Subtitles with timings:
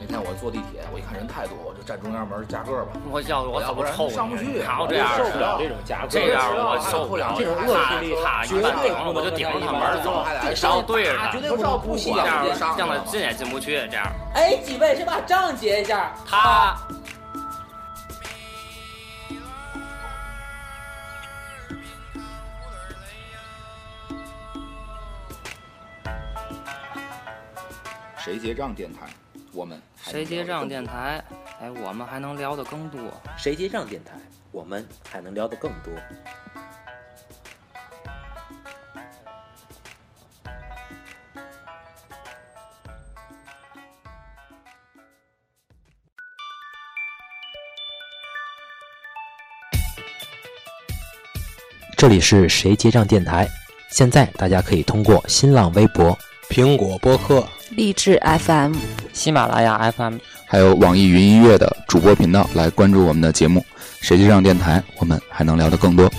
[0.00, 2.92] 那天我坐地铁，我一看人太多，我就站中央门夹个吧。
[3.10, 10.24] 我要我要不然怎么抽上不去这样受不了，这种夹克，这样我受不了这种恶势力，他绝对一般顶我就顶着他门儿走，
[10.54, 16.12] 上对着他，绝对不能不这管样这上让他进也进不去，这样哎，几位先把账结一下。
[16.28, 16.76] 他。
[28.44, 29.08] 结账电台，
[29.54, 31.24] 我们谁结账电台？
[31.62, 33.00] 哎，我们还能聊得更多。
[33.38, 34.12] 谁结账电台，
[34.52, 35.90] 我们还能聊得更多。
[51.96, 53.48] 这里是谁结账电台，
[53.90, 56.14] 现在大家可以通过新浪微博、
[56.50, 58.74] 苹果播客、励志 FM、
[59.12, 63.60] 喜马拉雅 FM 还有网易云音乐的主播频道来关注我们的节目
[64.00, 66.10] 《谁结账电台》，我们还能聊得更多。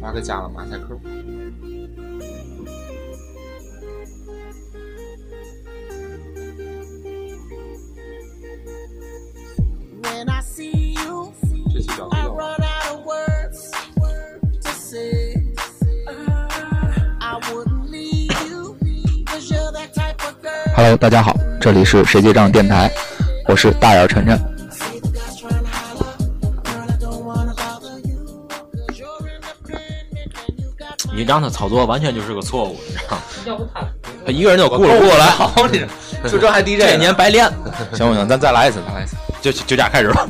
[0.00, 0.98] 哪个加了马赛克？
[20.74, 22.90] Hello，大家好，这里是谁结账电台，
[23.46, 24.40] 我是大眼晨晨。
[31.14, 32.94] 你让他操作完全就是个错误，你
[33.44, 33.66] 知道吗？
[34.24, 35.84] 他一个人就顾了顾过来，好你
[36.28, 37.44] 就这还 DJ，这年白练。
[37.92, 38.26] 行不行？
[38.26, 40.26] 咱再来一次，再来一次，就就这样开始吧。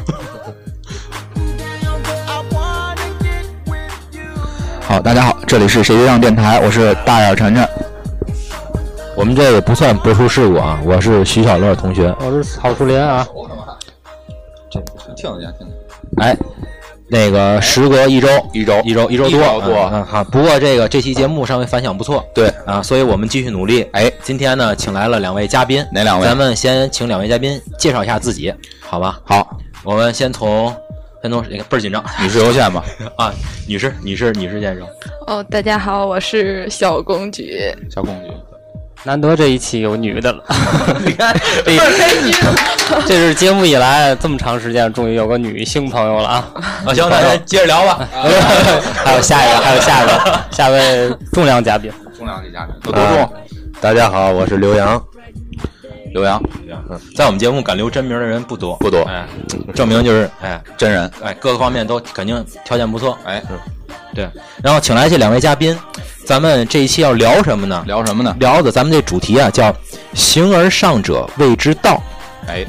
[4.81, 7.69] 好，大家好，这里是谁结账电台，我是大眼晨晨。
[9.23, 13.25] 我们这个不算播出事故啊，我是徐小乐同学，我是郝树林啊。
[14.69, 14.81] 这
[15.15, 15.77] 听得见，听得见。
[16.17, 16.37] 哎，
[17.07, 20.25] 那个时隔一周，一周一周一周一多周多嗯嗯好。
[20.25, 23.87] 不过这个这期节目稍微反响不错，对啊，所以我们继续努力。
[23.93, 29.21] 哎，今天呢，请来了两位嘉宾，哪两位咱们先请两位嘉宾介绍一下自己，好吧？
[29.25, 30.75] 好，我们先从
[31.23, 32.85] 先从那个倍儿紧张，女士优先吧，
[33.17, 33.33] 啊，
[33.69, 34.85] 女士，女士，女士先生，
[35.29, 37.73] 哦，大家好，我是小公举。
[37.89, 38.33] 小公举。
[39.05, 40.45] 难得这一期有女的了，
[41.05, 41.77] 你看这
[43.07, 46.49] 这是节目以来这么长时间，终于有个女性朋友了啊！
[46.87, 48.07] 啊，行，那咱接着聊吧。
[49.05, 53.33] 还有下一个，还有下一个，下位重量嘉宾，重量级嘉宾有多重？
[53.81, 55.03] 大家好，我是刘洋。
[56.13, 56.43] 刘洋，
[56.91, 59.27] 嗯，在我们节目敢留真名的人不多，不多哎，
[59.75, 61.11] 证明就是哎真人。
[61.23, 63.43] 哎各个方面都肯定条件不错，哎，
[64.15, 64.29] 对。
[64.63, 65.79] 然后请来这两位嘉宾，
[66.27, 67.83] 咱们这一期要聊什么呢？
[67.87, 68.37] 聊什么呢？
[68.39, 69.75] 聊的咱们这主题啊叫
[70.13, 72.01] “形而上者谓之道
[72.47, 72.65] 哎，”，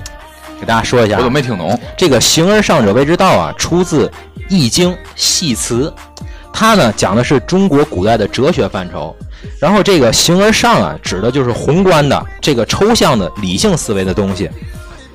[0.59, 1.19] 给大家说一下啊。
[1.19, 1.77] 我都没听懂。
[1.97, 4.07] 这个“形而上者谓之道”啊，出自
[4.47, 5.93] 《易经·系辞》，
[6.53, 9.13] 它呢讲的是中国古代的哲学范畴。
[9.59, 14.49] 然后这个“形而上”啊，指的就是宏观的、这个抽象的、理性思维的东西。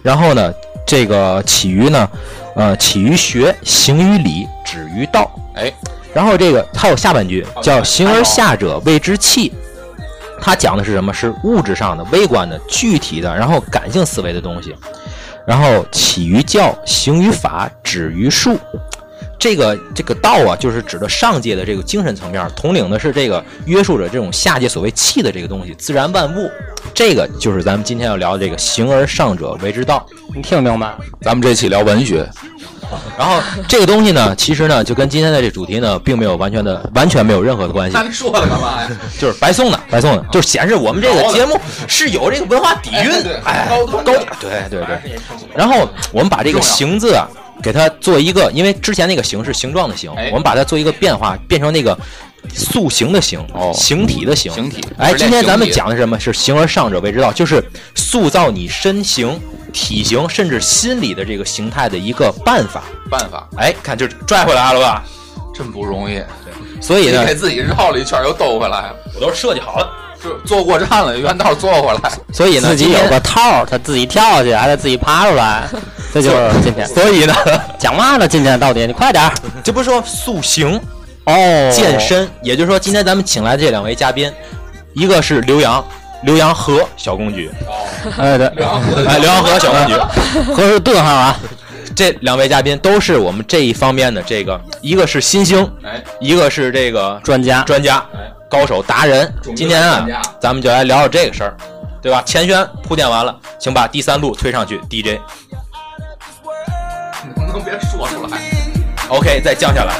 [0.02, 0.52] 然后呢，
[0.86, 2.08] 这个起于呢，
[2.54, 5.30] 呃，起于学，行于理，止于道。
[5.54, 5.72] 哎，
[6.14, 9.52] 然后这个它有下半句叫“形而下者谓之器”，
[10.40, 11.12] 它讲的是什么？
[11.12, 14.74] 是物质上的、微观的、具体的，然后感性思维的东西。
[15.46, 18.58] 然后起于教，行于法，止于术。
[19.38, 26.50] 这个这个道啊，就是指的上界的这个精神层面，统领的是这个约束着这种下界所谓气的这个东西，自然万物。
[26.94, 30.04] 这个就是咱们今天要聊的这个“形而上者为之道”。
[30.34, 30.94] 你听明白？
[31.20, 32.28] 咱们这期聊文学，
[33.16, 38.90] 然后这个东西呢，其实呢，就跟今天的这主题呢，并没有完全的、完全没有任何的关系，你说了干嘛呀？
[39.18, 43.12] 就是白送的， 白送的，就是显示我们这个节目是有这个文化底蕴，
[43.44, 45.18] 哎，高端高，对对对。
[45.54, 47.28] 然后我们把这个“形”字啊，
[47.62, 51.96] 给它做一个，因为之前那个“形”是形状的“形”，哎我们把它做一个变化，变成那个
[52.54, 54.52] 塑形的“形”，哦形体的“形”。
[54.54, 56.18] 形体哎，今天咱们讲的是什么？
[56.18, 57.62] 是“形而上者谓之道”，就是
[57.94, 59.40] 塑造你身形、
[59.72, 62.84] 体型，甚至心理的这个形态的一个办法。
[63.10, 65.04] 办法哎，看就拽回来了吧？
[65.54, 66.22] 真不容易。
[66.80, 69.90] 所以呢，你给自己绕了一圈又兜回来，我都设计好了。
[70.22, 72.10] 就坐过站了，原道坐回来。
[72.32, 75.68] 所以呢，自己有个套儿，他自己跳下去，还得自己爬出来，
[76.12, 76.86] 这就是今天。
[76.86, 77.34] 所以呢，
[77.78, 78.26] 讲嘛呢？
[78.26, 79.32] 今天到底你快点儿
[79.62, 80.80] 这不是说塑形、
[81.24, 84.32] 哦，健身，也就是说，今天咱们请来的这两位嘉宾，
[84.94, 85.84] 一个是刘洋，
[86.22, 87.50] 刘洋和小公举，
[88.18, 88.46] 哎对，
[89.06, 89.94] 哎，刘洋和小公举，
[90.54, 91.38] 和是顿号啊，
[91.94, 98.04] 这两位嘉宾都是我们这一方面的这个，一个是新星，哎，一个是这个专家专家、
[98.50, 99.30] 高手、达人。
[99.54, 100.06] 今天啊，
[100.40, 101.56] 咱们就来聊聊这个事儿，
[102.00, 102.22] 对吧？
[102.24, 105.18] 前宣铺垫完了，请把第三路推上去，DJ。
[107.60, 108.38] 别说出来
[109.08, 109.94] ？OK，再降下来。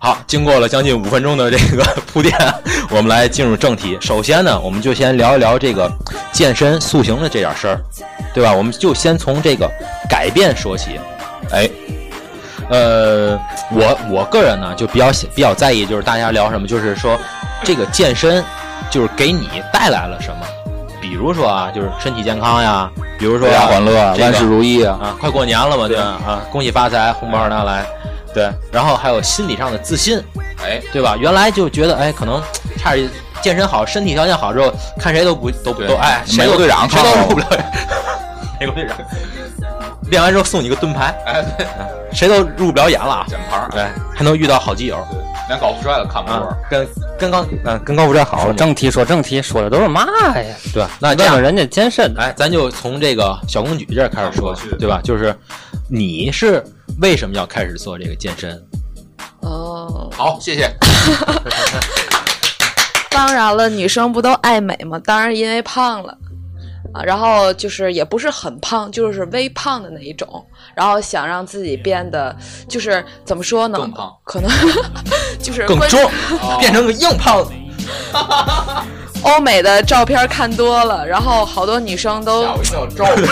[0.00, 2.32] 好，经过了将近五分钟的这个铺垫，
[2.88, 3.98] 我们来进入正题。
[4.00, 5.90] 首先呢，我们就先聊一聊这个
[6.30, 7.80] 健身塑形的这点事儿，
[8.32, 8.52] 对吧？
[8.52, 9.68] 我们就先从这个
[10.08, 11.00] 改变说起。
[11.50, 11.68] 哎，
[12.70, 13.36] 呃，
[13.72, 17.18] 我我个人呢就比较比较在意，就是大家聊什么，就是说
[17.64, 18.42] 这个健身
[18.88, 20.46] 就是给你带来了什么。
[21.08, 25.96] 比如说啊，就是身体健康呀，比如说啊欢乐啊，这个万事如意啊，啊，快过年了嘛，对。
[25.96, 26.02] 吧？
[26.26, 27.86] 啊，恭喜发财，红包拿来，
[28.34, 30.22] 对，然后还有心理上的自信，
[30.62, 31.16] 哎，对吧？
[31.18, 32.42] 原来就觉得，哎，可能
[32.78, 33.08] 差点
[33.40, 37.46] 健身好，身体条件好之后，看谁都不都不都哎，谁都队长谁都入不了，
[38.60, 38.96] 美国队长，
[40.10, 41.66] 练完之后送你个盾牌，哎，对，
[42.12, 43.84] 谁都入不了眼了啊，奖牌儿，对，
[44.14, 44.96] 还能遇到好基友。
[45.10, 45.18] 对，
[45.48, 50.54] 连高富帅都看不啊过。，跟跟高嗯跟高富帅好了，说正题说正题，说的都是嘛呀？
[50.72, 55.00] 对，那这样问问人家健身的，哎，咱就从这个小公举这儿开始说对吧？
[55.02, 55.34] 就是
[55.88, 56.62] 你是
[57.00, 58.62] 为什么要开始做这个健身？
[59.40, 60.70] 哦，好，谢谢。
[63.10, 65.00] 当然了，女生不都爱美吗？
[65.04, 66.16] 当然因为胖了。
[66.98, 72.34] 啊，然后就是也不是很胖，就是微胖的那一种，然后想让自己变得
[72.68, 73.78] 就是怎么说呢？
[73.78, 74.50] 更胖，可能
[75.40, 76.10] 就是更壮，
[76.58, 77.52] 变成个硬胖子。
[79.22, 83.22] 欧美的照片看多了，然后好多女生都吓我一跳， 照顾。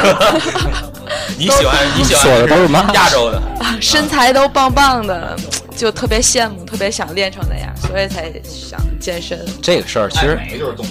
[1.39, 3.41] 你喜欢你喜欢说的都是嘛亚洲的，
[3.81, 5.37] 身材都棒棒的，
[5.77, 9.39] 就特别羡慕，特别想练成那样，所以才想健身。
[9.63, 10.39] 这个事儿其实。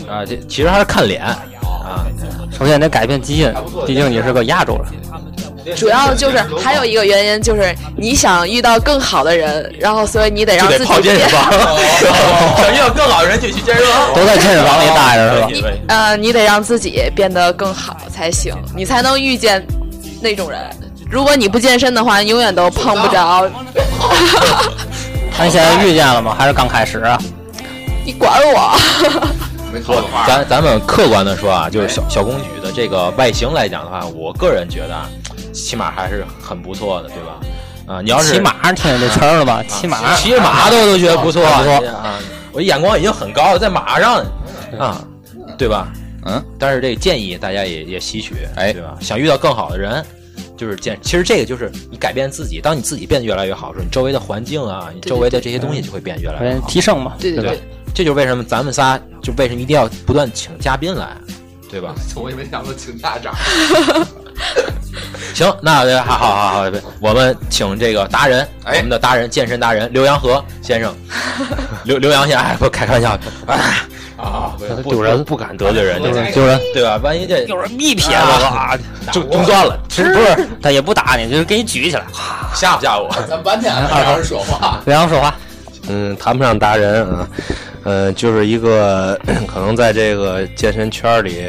[0.09, 1.37] 啊，这其实还是看脸啊。
[2.57, 3.53] 首先得改变基因，
[3.85, 4.93] 毕竟你是个亚洲人。
[5.75, 11.51] 主要就是还有一个原因，就是你想遇到更好的人，然后所以你得让自己变房，
[12.57, 15.69] 想遇到更好的人就去健身房， 都在健身房里待着是吧？
[15.87, 19.65] 呃，你得让自己变得更好才行，你才能遇见
[20.21, 20.59] 那种人。
[21.09, 23.49] 如果你不健身的话，永远都碰不着。
[25.37, 26.35] 那你现在遇见了吗？
[26.37, 27.19] 还是刚开始啊？
[28.05, 28.77] 你管我？
[29.73, 35.09] 没错，咱咱们客观的说啊，就是小小公举的这个外形来讲的话，我个人觉得啊，
[35.55, 37.39] 起码还是很不错的，对吧？
[37.95, 39.63] 啊，你要是骑马听见这词儿了吧？
[39.67, 42.19] 骑马，骑着马都都觉得不错， 不错啊！
[42.51, 44.25] 我眼光已经很高了，在马上
[44.79, 45.03] 啊，
[45.57, 45.87] 对吧？
[46.25, 48.97] 嗯，但是这个建议大家也也吸取，哎对吧？
[48.99, 50.03] 想遇到更好的人，
[50.57, 50.97] 就是建。
[51.01, 56.67] 其实这个就是你改变自己，当你自己变得越来越好的时候，你周围的环境啊，你周围的这些东西就会变得越来越好。
[56.67, 57.59] 提升嘛，对对对？
[57.93, 61.15] 这就是为什么咱们仨就为什么一定要不断请嘉宾来，
[61.69, 61.93] 对吧？
[62.17, 63.35] 我也没想到请家长。
[65.33, 66.71] 行，那好好好好，
[67.01, 70.95] 我们请这个达人，哎我们的达人健身达人刘洋和先生，
[71.83, 73.17] 刘刘洋先生，哎，不开玩笑，
[73.47, 73.59] 哎
[74.17, 76.97] 啊，不丢人不敢得罪人家，丢人，对吧？
[77.03, 78.79] 万一这有人密撇了啊！
[79.11, 82.03] 中中断了，不是，他也不打你，就是给你举起来。
[82.53, 83.13] 吓唬吓我？
[83.29, 84.79] 咱半天还让人说话。
[84.85, 85.35] 刘洋说话，
[85.89, 87.27] 嗯，谈不上达人啊，
[87.83, 91.43] 呃，就是一个 可能在这个健身圈里，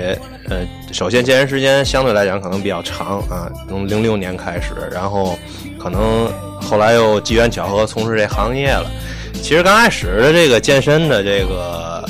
[0.49, 5.39] 呃，首先健身时间相对来讲可能比较长啊，从零六年开始，然后
[5.79, 8.91] 可能后来又机缘巧合从事这行业了。
[9.35, 12.09] 其实刚开始的这个健身的这个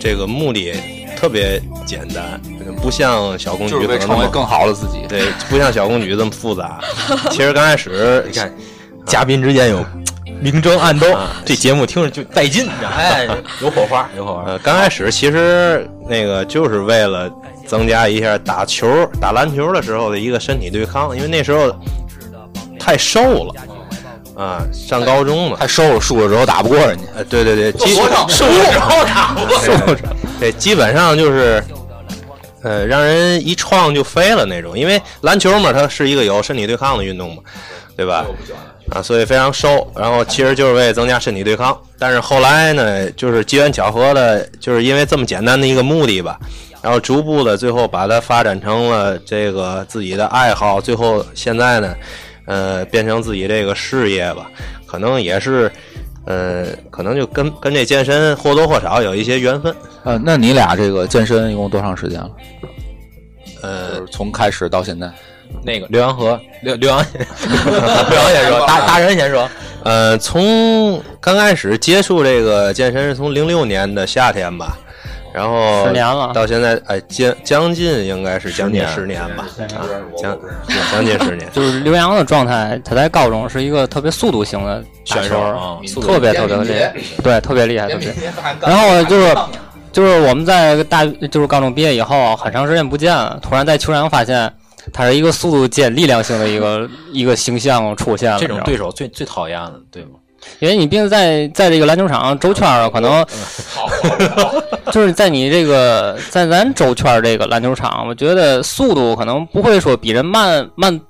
[0.00, 0.74] 这个目的
[1.16, 2.40] 特别简单，
[2.82, 4.98] 不像小公举可能更好的自己。
[5.08, 6.80] 对，不像小公举这么复杂。
[7.30, 8.52] 其实刚开始， 你看，
[9.06, 9.84] 嘉宾之间有
[10.40, 11.06] 明争暗斗，
[11.44, 12.68] 这节目听着就带劲？
[12.84, 13.26] 哎，
[13.62, 14.44] 有火花，有火花。
[14.46, 17.30] 呃，刚开始其实那个就是为了
[17.66, 21.74] 增加一下打球、打篮球的时候的一个身体对抗，因为那时候
[22.78, 23.54] 太瘦了
[24.36, 27.04] 啊，上高中嘛，太瘦了，输了之后打不过人家。
[27.16, 29.96] 呃，对对对，瘦了之后打不过
[30.38, 31.62] 对，基本上就是。
[32.62, 37.40] 呃，让人一撞就飞了那种，因为篮球嘛，它是一个有身体对抗的运动嘛，
[37.96, 38.26] 对吧？
[38.90, 41.78] 啊，所以非常瘦，然后其实就是为了增加身体对抗。
[41.96, 46.40] 但是后来呢，就是机缘巧合的，就是因为这么简单的一个目的吧，
[46.86, 51.92] 然后逐步的最后把它发展成了这个自己的爱好，最后现在呢，
[52.44, 54.48] 呃，变成自己这个事业吧，
[54.86, 55.68] 可能也是，
[56.26, 59.74] 呃，可能就跟跟这健身或多或少有一些缘分。
[60.04, 62.30] 呃，那你俩这个健身一共多长时间了？
[63.62, 65.10] 呃从开始到现在。
[65.64, 66.98] 那个刘洋河，刘刘洋，
[68.10, 69.50] 刘洋先说，大大人先说。
[69.82, 74.78] 呃，从刚开始接触这个健身是从零六年的夏天吧，
[75.36, 79.84] 然后十年了到现在哎将将近应该是将近十年吧，啊，
[80.16, 80.38] 将
[80.90, 81.46] 将近十年。
[81.52, 88.14] 就是刘洋的状态，他在高中是一个特别速度型的选手啊，速度特别特别厉害，对，特别厉害，特别。
[88.62, 89.36] 然然后就是
[89.92, 94.50] 就是我们在大就是高中毕业以后，很长时间不见了，突然在球场发现
[94.90, 98.38] 他是一个速度兼力量型的一个一个形象出现了。
[98.38, 100.12] 这种对手最最讨厌的，对吗？
[100.58, 103.24] 因为你毕竟在在这个篮球场周圈儿，可能
[104.92, 111.00] 就是在你这个在咱周圈儿这个篮球场，我觉得速度可能不会说比人慢慢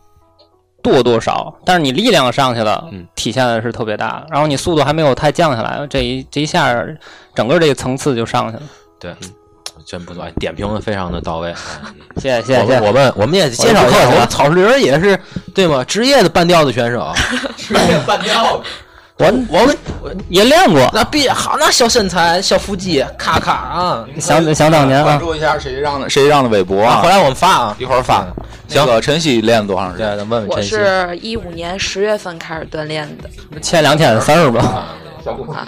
[0.83, 4.25] 多多少，但是你力量上去了，嗯体现的是特别大。
[4.31, 6.77] 然后你速度还没有太降下来，这一这一下
[7.35, 8.63] 整个这个层次就上去了。
[8.99, 9.15] 对，
[9.87, 11.55] 真不错，哎点评的非常的到位。
[12.17, 12.87] 谢谢谢谢我们谢谢。
[12.87, 15.19] 我们我们也介绍一下，我们草林儿也是
[15.55, 15.85] 对吗？
[15.85, 17.13] 职业的半吊子选手，
[17.57, 18.65] 职业半吊子，
[19.19, 19.75] 我我们
[20.29, 24.07] 也练过，那必好那小身材、小腹肌，咔咔啊！
[24.21, 28.27] 想想当年啊，关注一下谁让的谁让的微博啊啊回，来我们发啊，一会儿发。
[28.69, 30.09] 行那个晨曦练了多长时，间？
[30.19, 30.71] 咱问问我晨曦。
[30.71, 34.95] 是一五年十月份开始锻炼的，前两天的事儿吧。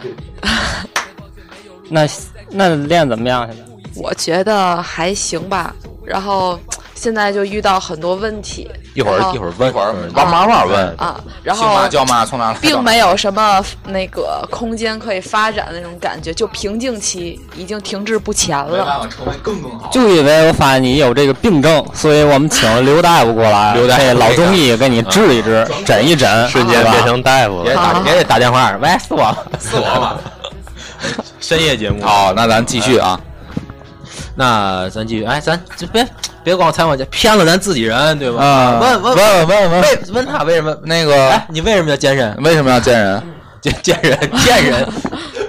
[1.88, 2.06] 那
[2.50, 3.48] 那练怎么样？
[3.48, 3.62] 现在？
[3.96, 5.74] 我觉得还行吧。
[6.08, 6.58] 然后
[6.94, 10.94] 现在就遇到很多问题，一会儿一会儿问一会儿慢慢慢问。
[10.96, 12.58] 啊，然后叫嘛，从哪来？
[12.60, 18.72] 并没有什么那个空间可以发展的那种感觉，就瓶颈期已经停滞不前了。
[18.72, 19.90] 没办法成为更更好。
[19.90, 27.66] 就因为我发现你有这个病症，所以我们请了刘大夫过来，刘大夫老中医给你治一治，诊一诊，瞬间变成大夫了。
[27.66, 30.20] 也打也得打电话，喂，是我，是我了。
[31.38, 33.20] 深夜节目，好，那咱继续啊。
[34.38, 36.06] 那咱继续，哎，咱就别
[36.44, 38.40] 别光采访去，骗了咱自己人，对吧？
[38.40, 40.78] 啊问问问问问为问他为什么？
[40.84, 42.36] 那个哎，你为什么要健身？
[42.44, 43.22] 为什么要健身？
[43.60, 44.88] 健健人健人，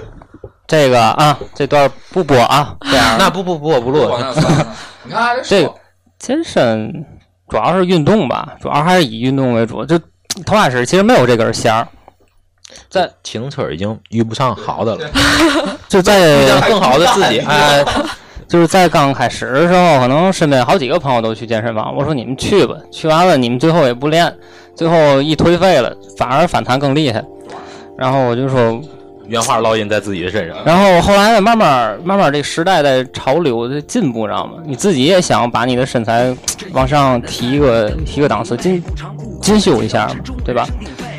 [0.66, 4.10] 这个啊，这段不播啊，这样那不不不我不录，
[5.04, 5.72] 你看这个
[6.18, 6.92] 健身
[7.48, 9.86] 主要是运动吧，主要还是以运动为主。
[9.86, 9.96] 就
[10.44, 11.86] 头开始其实没有这根弦儿，
[12.88, 15.08] 在骑自行车已经遇不上好的了，
[15.88, 17.84] 就在更好的自己，哎，
[18.50, 24.34] 就是在刚开始的时候，可能身边好几个朋友都去健身房，我说你们去吧，去完了你们最后也不练，
[24.74, 27.24] 最后一颓废了，反而反弹更厉害。
[27.96, 28.80] 然后我就说，
[29.28, 30.56] 原话烙印在自己的身上。
[30.64, 34.54] 然后后来，慢慢慢慢，这个时代在潮流在进步，知道吗？
[34.66, 36.34] 你自己也想把你的身材
[36.72, 38.82] 往上提一个提个档次，进
[39.40, 40.10] 进修一下，
[40.44, 40.66] 对吧？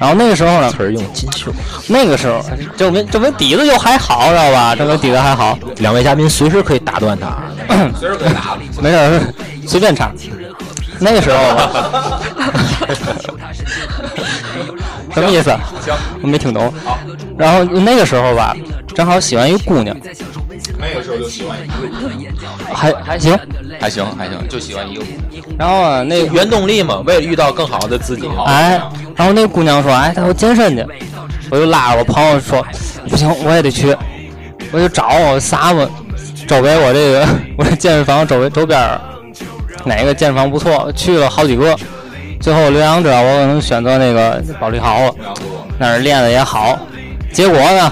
[0.01, 1.53] 然后那个时候呢，词儿用金秀，
[1.87, 2.43] 那个时候
[2.75, 4.75] 证明证明底子就还好，知道吧？
[4.75, 7.37] 证明底子还好，两位嘉宾随时可以打断他。
[7.99, 8.57] 随时可以打。
[8.81, 9.21] 没事，
[9.67, 10.11] 随便插。
[10.99, 12.19] 那个时候吧，
[15.13, 15.55] 什么意思？
[16.21, 16.73] 我没听懂。
[17.37, 18.55] 然后那个时候吧，
[18.95, 19.95] 正好喜欢一个姑娘，
[20.79, 23.37] 那个时候就喜欢一个，还还行。
[23.79, 25.03] 还行还行，就喜欢一个。
[25.57, 28.29] 然后啊，那个原动力嘛，为了遇到更好的自己。
[28.45, 28.79] 哎，
[29.15, 30.85] 然后那姑娘说：“哎，她说健身去。”
[31.49, 32.63] 我就拉着我朋友说
[33.09, 33.95] ：“不行，我也得去。”
[34.71, 35.89] 我就找我撒我，
[36.47, 37.27] 周围我这个
[37.57, 39.01] 我这健身房周围周边儿
[39.83, 41.75] 哪个健身房不错，去了好几个，
[42.41, 45.15] 最后留洋知道我可能选择那个保利豪了，
[45.77, 46.77] 那儿练的也好。
[47.31, 47.91] 结果呢，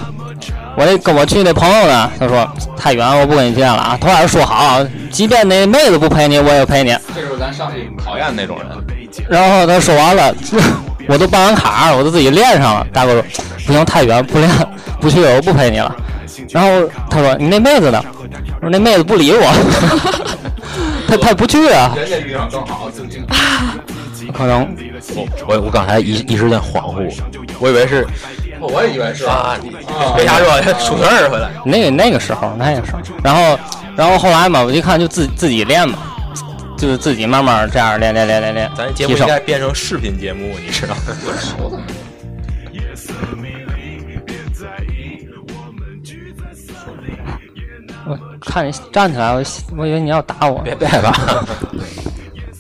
[0.76, 3.98] 我那跟我去那朋友呢，他说太远，我不跟你见了啊。
[4.02, 6.98] 头开始说好，即便那妹子不陪你，我也陪你。
[7.16, 8.68] 这时候咱上去考验那种人。
[9.30, 10.34] 然后他说完了，
[11.08, 12.88] 我都办完卡，我都自己练上了。
[12.92, 13.24] 大哥说
[13.68, 14.50] 不行，太远，不练，
[15.00, 15.96] 不去，我不陪你了。
[16.50, 16.70] 然后
[17.10, 18.04] 他说你那妹子呢？
[18.62, 19.52] 我说那妹子不理我，
[21.08, 23.22] 他他不去啊，人家遇上更好的自己。
[24.34, 24.62] 可能
[25.16, 27.22] 我我我刚才一一直在恍惚，
[27.60, 28.06] 我以为是
[28.60, 29.58] 我也以为是啊，
[30.18, 31.50] 为啥说出事儿回来？
[31.66, 33.60] 那个那个时候那个时候，然后
[33.96, 35.98] 然后后来嘛，我一看就自自己练嘛，
[36.78, 39.28] 就是自己慢慢这样练练练练练，咱节目提升。
[39.28, 41.02] 应该变成视频节目，你知道吗？
[48.08, 49.44] 我看你站起来，我
[49.78, 51.46] 我以为你要打我，别别吧，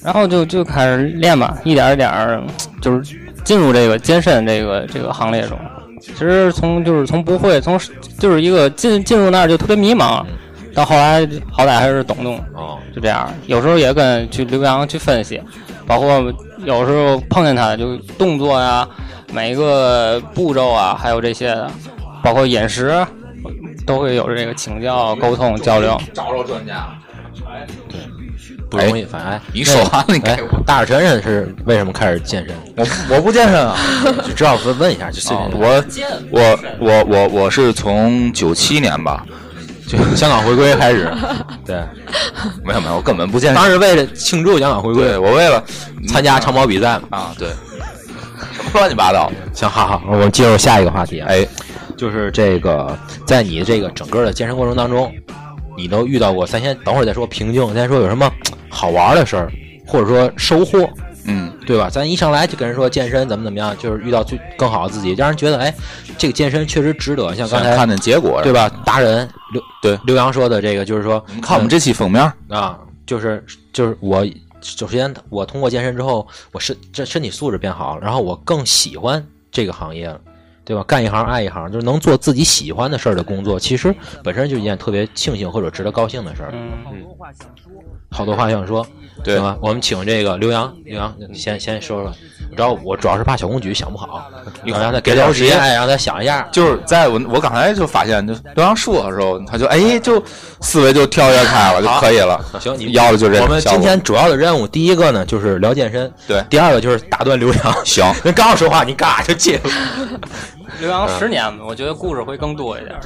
[0.09, 2.41] 然后就就开始练吧，一点儿一点儿
[2.81, 5.55] 就是进入这个健身这个这个行列中。
[6.01, 7.79] 其实从就是从不会，从
[8.17, 10.25] 就是一个进进入那儿就特别迷茫，
[10.73, 11.19] 到后来
[11.51, 13.31] 好歹还是懂懂，哦，就这样。
[13.45, 15.39] 有时候也跟去刘洋去分析，
[15.85, 16.33] 包括
[16.65, 18.87] 有时候碰见他就动作呀、
[19.31, 21.69] 每一个步骤啊，还有这些的，
[22.23, 23.05] 包括饮食，
[23.85, 25.95] 都会有这个请教、沟通、交流。
[26.15, 26.87] 找找专家。
[28.69, 29.41] 不容易反哎。
[29.53, 32.55] 你说完了你哎给我，大婶人是为什么开始健身？
[32.75, 33.75] 我我不健身啊。
[34.25, 35.59] 就知道问问一下，就随啊便。
[35.59, 35.85] 我
[36.31, 39.25] 我我我我是从九七年吧，
[39.87, 41.11] 就 香港回归开始，
[41.65, 41.83] 对，
[42.63, 43.55] 没有没有，我根本不健身。
[43.55, 45.63] 当时为了庆祝香港回归，我为了
[46.07, 47.17] 参加长跑比赛嘛。
[47.17, 49.31] 啊，对，什么乱七八糟。
[49.53, 51.19] 行，好好，我们进入下一个话题。
[51.21, 51.45] 哎，
[51.97, 55.11] 就是这个，在你这个整个的健身过程当中，
[55.79, 56.45] 你都遇到过？
[56.45, 58.29] 咱先等会儿再说瓶颈，先说有什么
[58.69, 59.51] 好玩的事儿，
[59.87, 60.89] 或者说收获，
[61.25, 61.89] 嗯，对吧？
[61.89, 65.73] 咱一上来就跟人说健身怎么怎么样，就是遇到最更好的自己，让人觉得哎，
[66.17, 67.33] 这个健身确实值得。
[67.33, 68.51] 像刚才想看见结果对？
[68.51, 68.69] 吧？
[68.83, 74.27] 达人刘对刘洋说的这个，就是说你看我们这期封面，啊，就是就是我
[74.61, 80.19] 首先我通过健身之后，我身这身体素质变好了，然后我更喜欢这个行业了。
[80.69, 80.83] 对吧？
[80.83, 86.51] 干一行爱一行，就是能做自己喜欢的事儿的工作，其实本身就一件特别庆幸或者值得高兴的事儿。
[86.53, 86.71] 嗯，
[88.11, 88.85] 好多话想说，
[89.23, 89.57] 对吧？
[89.61, 92.13] 我们请这个刘洋，刘洋，你先先说说。
[92.57, 94.27] 主要我主要是怕小公举想不好，
[94.65, 96.41] 一会儿让他给点时间，哎，让他想一下。
[96.51, 100.21] 就是在我我刚才就发现，就刘洋说的时候，他就哎就
[100.59, 102.43] 思维就跳跃开了，就可以了。
[102.59, 107.85] 行，你要的就这我们今天主要的任务，第一个呢就是聊健身，对第二个就是打断刘洋。
[107.85, 109.69] 行，人 刚要说话，你嘎就接了。
[110.81, 112.99] 刘洋十年吧，我觉得故事会更多一点。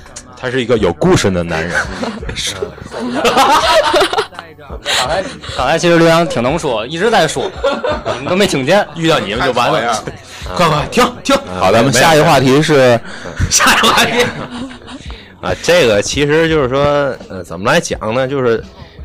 [0.43, 1.73] 他是一个有故事的男人。
[4.83, 5.23] 刚才
[5.55, 7.49] 刚才其实刘洋挺能说，一直在说，
[8.17, 8.85] 你们都没听见。
[8.97, 10.03] 遇到你们就完了。
[10.53, 12.99] 快快停停，好，咱们下一个话题是
[13.49, 14.11] 下一个话题。
[15.41, 16.83] 啊，这个其实就是说，
[17.29, 18.27] 呃，怎么来讲呢？
[18.27, 18.61] 就是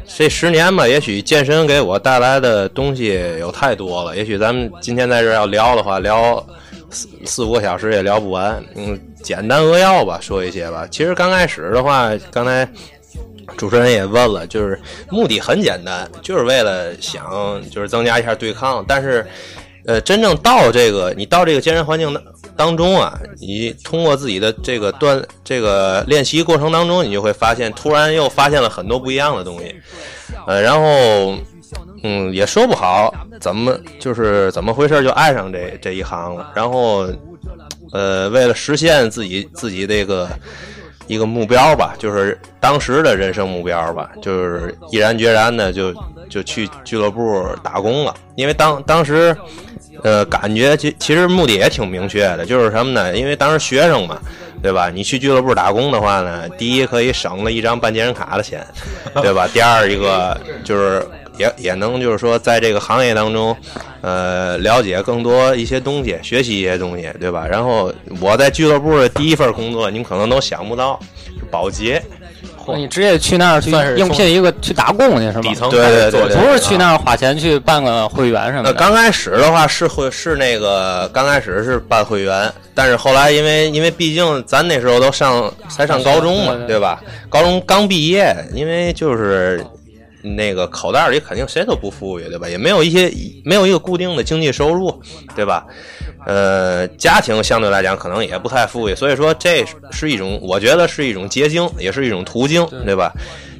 [0.08, 4.16] 这十年吧，也许健身给我带来的东西有太多了。
[4.16, 6.44] 也许咱们今天在这儿要聊的话，聊
[6.90, 8.62] 四四五个小时也聊不完。
[8.74, 10.86] 嗯，简单扼要吧，说一些吧。
[10.90, 12.68] 其实刚开始的话，刚才
[13.56, 14.80] 主持人也问了，就是
[15.10, 19.26] 目的很简单，就是为了想就是增加一下对抗，但是。
[19.86, 22.22] 呃，真正到这个你到这个健身环境当
[22.54, 29.74] 当中啊，你通过自己的这个锻这个练习过程当中，你就会发现，突然又发现了很多不一样的东西。
[30.46, 31.38] 呃，然后
[32.02, 36.52] 嗯，也说不好怎么就是怎么回事就爱上这这一行了。
[36.54, 37.08] 然后
[37.92, 40.28] 呃，为了实现自己自己这个
[41.06, 45.94] 一个目标吧，就是当时的人生目标吧，就是毅然决然的就
[46.28, 48.14] 就去俱乐部打工了。
[48.36, 49.34] 因为当当时，
[50.02, 53.16] 呃，感觉其其实目的也挺明确的，就是什么呢？
[53.16, 54.18] 因为当时学生嘛，
[54.62, 54.90] 对吧？
[54.90, 58.64] 你去俱乐部打工的话呢，第一可以省了一张办健身卡的钱，
[59.22, 59.48] 对吧？
[59.48, 61.04] 第二一个就是
[61.38, 63.56] 也也能就是说在这个行业当中，
[64.00, 67.46] 呃，了解更多一些东西，学习一些东西，对吧？
[67.48, 70.98] 然后我在俱乐部的第一份工作，你们可能都想不到，
[71.38, 72.02] 是保洁。
[72.70, 75.40] 那你直接去那儿去算是应聘一个去打工去是吧？
[75.40, 78.74] 底层对对对对不是去那儿花钱去办个会员什么呃，的。
[78.74, 87.02] 刚开始的话是会是那个刚开始是办会员，但是后来因为因为毕竟咱那时候都上才上高中嘛对吧？
[87.30, 89.64] 高中刚毕业，因为就是
[90.36, 92.48] 那个口袋里肯定谁都不富裕，对吧？
[92.48, 93.12] 也没有一些
[93.44, 95.00] 没有一个固定的经济收入，
[95.34, 95.64] 对吧？
[96.26, 103.12] 呃，家庭相对来讲可能也不太富裕，所以说这是一种我觉得是一种捷径，也是一种途径，对吧？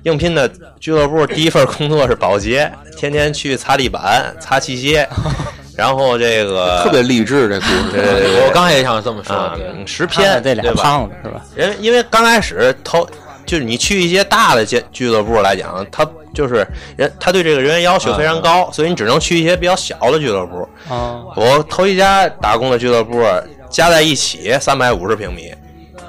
[0.04, 5.06] 应聘的俱乐部第一份工作是保洁，天天去擦地板、擦器械，
[5.76, 7.92] 然后这个特别励志这故事。
[7.92, 9.52] 对对对我刚才也想这么说
[9.86, 10.72] 十看篇这俩？
[10.74, 11.44] 胖子是吧？
[11.54, 13.06] 人因为刚开始头
[13.48, 20.68] 就是你去一些大的俱俱乐部来讲，他就是人他对这个人员要求非常高，所以你只能去一些比较小的俱乐部。
[20.88, 23.24] 啊，我头一家打工的俱乐部
[23.70, 25.52] 加在一起三百五十平米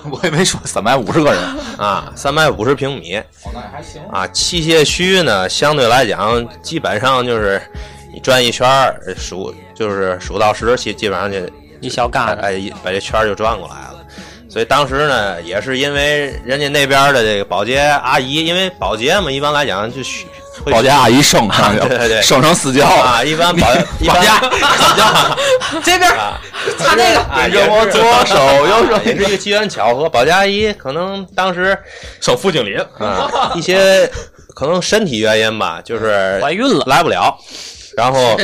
[0.11, 1.41] 我也没说三百五十个人，
[1.77, 3.21] 啊，三百五十平米。
[4.11, 7.61] 啊，器械区呢，相对来讲，基本上就是
[8.13, 8.67] 你转一圈
[9.17, 11.37] 数，就是数到十，基基本上就
[11.81, 12.39] 一小疙瘩。
[12.39, 13.98] 哎，一把这圈就转过来了。
[14.49, 20.01] 所以当时呢，也是因为人家那边的这个保洁阿姨，因为保洁嘛，一般来讲就
[20.71, 23.67] 保洁阿姨升上去，对对对升成私教啊，一般保
[23.99, 24.21] 一般
[25.83, 26.41] 这边啊，
[26.77, 30.09] 擦那个啊，着我左手右手也是一个机缘巧合。
[30.09, 31.77] 保洁阿姨可能当时
[32.19, 34.09] 省副经理，啊一些
[34.55, 37.37] 可能身体原因吧，就是怀孕了来不了，
[37.95, 38.35] 然后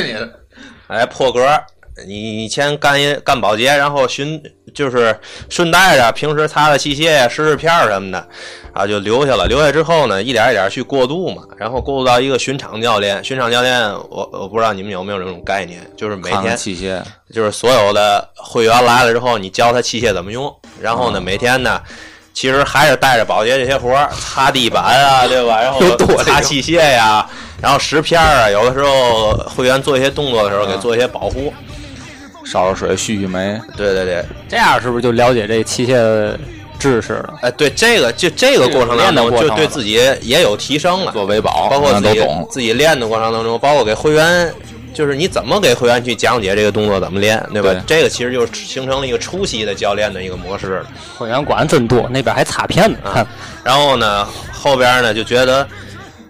[0.86, 1.64] 哎破格儿，
[2.04, 4.42] 你你先干一干保洁，然后巡
[4.74, 8.28] 就是顺带着平时擦擦器械呀、试试片儿什么的，
[8.74, 9.46] 啊就留下了。
[9.46, 13.24] 留下之后呢，一点一点去过渡嘛，然后过渡到一个巡场教练。
[13.24, 17.00] 巡场教练，我我不知道你们有没有这种概念，就是每天器械，
[17.32, 21.80] 就是所有的会员来了之后，你教他器械怎么用，然后呢，每天呢
[22.34, 25.62] 其实还是带着保洁这些活儿，擦地板啊， 对吧？
[25.62, 25.80] 然后
[26.22, 27.26] 擦器械呀，
[27.62, 31.50] 然后石片儿啊，有的时候会员做一些动作的时候，给做一些保护。
[32.46, 36.38] 烧烧水，续续煤，对对对，这样是不是就了解这器械的
[36.78, 37.34] 知识了？
[37.42, 41.10] 哎，对这个就这个过程当中，练的就对自己也有提升了。
[41.10, 42.46] 做维保，包括自己都懂。
[42.50, 44.52] 自己练的过程当中，包括给会员，
[44.94, 47.70] 就是你怎么给会员去讲解这个动作怎么练，对吧？
[47.72, 50.82] 对这个其实就是形成了一个初期的教练的一个模式。
[51.18, 52.98] 会员管真多，那边还擦片呢。
[53.04, 53.26] 啊
[53.64, 55.66] 然后呢，后边呢就觉得，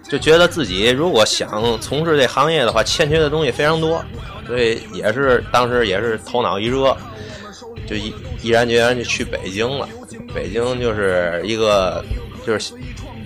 [0.09, 4.03] 就觉得自己如果想从事这行业的话，欠缺的东西非常多，
[4.45, 6.95] 所以也是当时也是头脑一热，
[7.87, 9.87] 就毅毅然决然就去北京了。
[10.33, 12.03] 北京就是一个
[12.45, 12.73] 就是。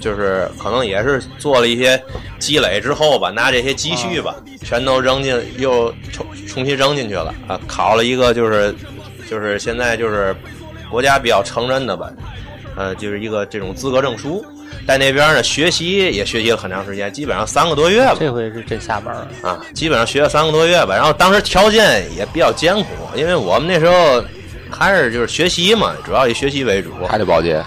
[0.02, 2.04] 就是可能也是做了一些
[2.40, 7.62] 积累之后吧，拿这些积蓄吧，全都扔进又重重新扔进去了啊！
[7.68, 8.74] 考了一个就是
[9.30, 10.36] 就是现在就是
[10.90, 12.12] 国家比较承认的吧，
[12.76, 14.44] 呃，就是一个这种资格证书。
[14.88, 18.16] 在那边呢，学习也学习了很长时间，基本上三个多月吧。
[18.18, 19.28] 这回是真下班了。
[19.44, 20.96] 啊，基本上学了三个多月吧。
[20.96, 24.24] 然后当时条件也比较艰苦，因为我们那时候
[24.70, 26.92] 还是就是学习嘛，主要以学习为主。
[27.08, 27.62] 还得保洁，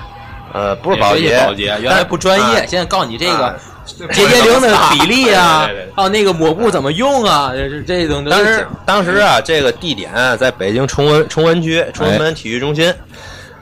[0.52, 3.54] 呃，不是保洁，保洁，原来不专业，啊现在告诉你这个啊
[3.86, 12.92] 结节灵的比例啊还有那个抹布怎么用啊，这这这种都当时当时啊，这个地点啊在北京崇文崇文区崇文门体育中心。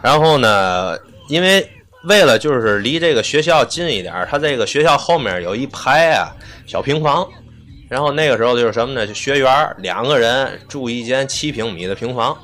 [0.00, 1.68] 然后呢，因为
[2.04, 6.32] 为了就是离这个学校近一点儿，它这个学校后面有一排啊
[6.66, 7.26] 小平房。
[7.88, 9.06] 然后那个时候就是什么呢？
[9.06, 12.36] 就学员两个人住一间七平米的平房。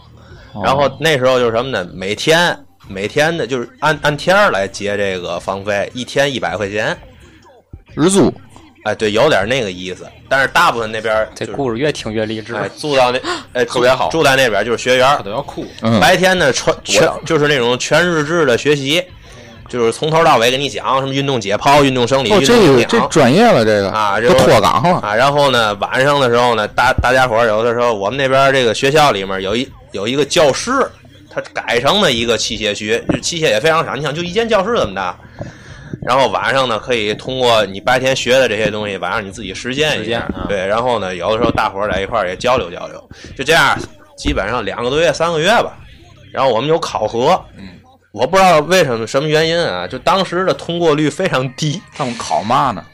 [0.62, 1.90] 然后那时候就是什么呢？
[1.94, 2.54] 每天
[2.86, 6.96] 每天的就是按按天来结这个房费，一天一百块钱。
[7.94, 8.32] 日租，
[8.84, 10.06] 哎，对，有点那个意思。
[10.28, 12.54] 但是大部分那边这就是故事越听越励志。
[12.54, 13.18] 哎，住到那，
[13.52, 15.44] 哎，特别好住在那边就是学员，都要
[16.00, 19.02] 白天呢全全就是那种全日制的学习，
[19.68, 25.14] 就是从头到尾给你讲什么运动解剖、运动生理、哦，运这个这动营养专业了，这个啊这不脱岗了，啊。
[25.14, 30.70] 然后呢，晚上的时候呢，大大家伙儿有的时候，我们那边这个学校里面有一有一个教室，
[31.28, 35.18] 它改成了一个器械区，就器械也非常少，你想就一间教室这么大。
[36.02, 40.20] 然后晚上呢，可以通过你白天学的这些东西，晚上你自己实践一下。
[40.20, 43.78] 啊对，然后呢，有的时候大伙儿在一块儿也交流交流，就这样，
[44.16, 45.76] 基本上两个多月、三个月吧。
[46.32, 47.68] 然后我们有考核，嗯，
[48.12, 51.80] 我不知道为什么什么原因啊，就当时的通过率非常低。
[51.94, 52.84] 他们考嘛呢？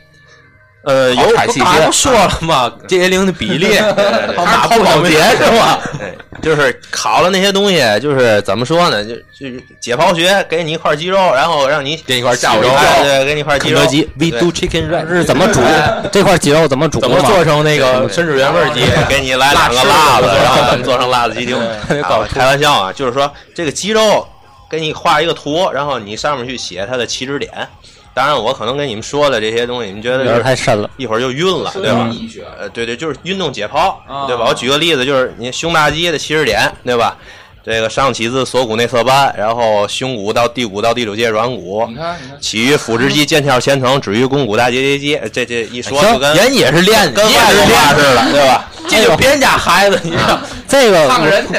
[0.85, 2.73] 呃，有考采器械刚才不说了吗？
[2.87, 5.81] 结节灵的比 例，对他马不保洁是吧？
[6.43, 9.03] 就是考了那些东西，就是怎么说呢？
[9.05, 13.79] 就就是解剖学给你一块鸡肉，然后让你给你一块下午肉哎对，给你一块鸡肉。
[13.79, 15.61] 肯德基，We do chicken right，是怎么煮？
[16.13, 18.83] 这块鸡肉怎么煮怎么做成那个吮指原味鸡？
[19.09, 21.57] 给你来两个辣子，然后咱们做成辣子鸡丁。
[21.59, 24.27] 啊开玩笑啊，就是说这个鸡肉
[24.69, 27.51] 给你画一个图，然后你上面去写它的起止点。
[28.15, 30.89] 当然，我可能跟你们说的这些东西，你们觉得有点太深了。
[30.97, 32.09] 一会儿就晕了，对吧？
[32.61, 33.93] 呃，对对，就是运动解剖，
[34.27, 34.47] 对吧？
[34.49, 37.17] 我举个例子，就是你胸大肌的起始点，对吧？
[37.67, 41.89] 这个上起自锁骨内侧瓣，然后胸骨到第骨到第六节软骨，
[42.39, 45.19] 起于腹直肌腱鞘前层，止于肱骨大结节肌。
[45.33, 48.71] 这这一说就跟人也是练，跟也是外国话练似的，对吧？
[48.87, 50.39] 这就别人家孩子，你知道？
[50.69, 51.05] 这个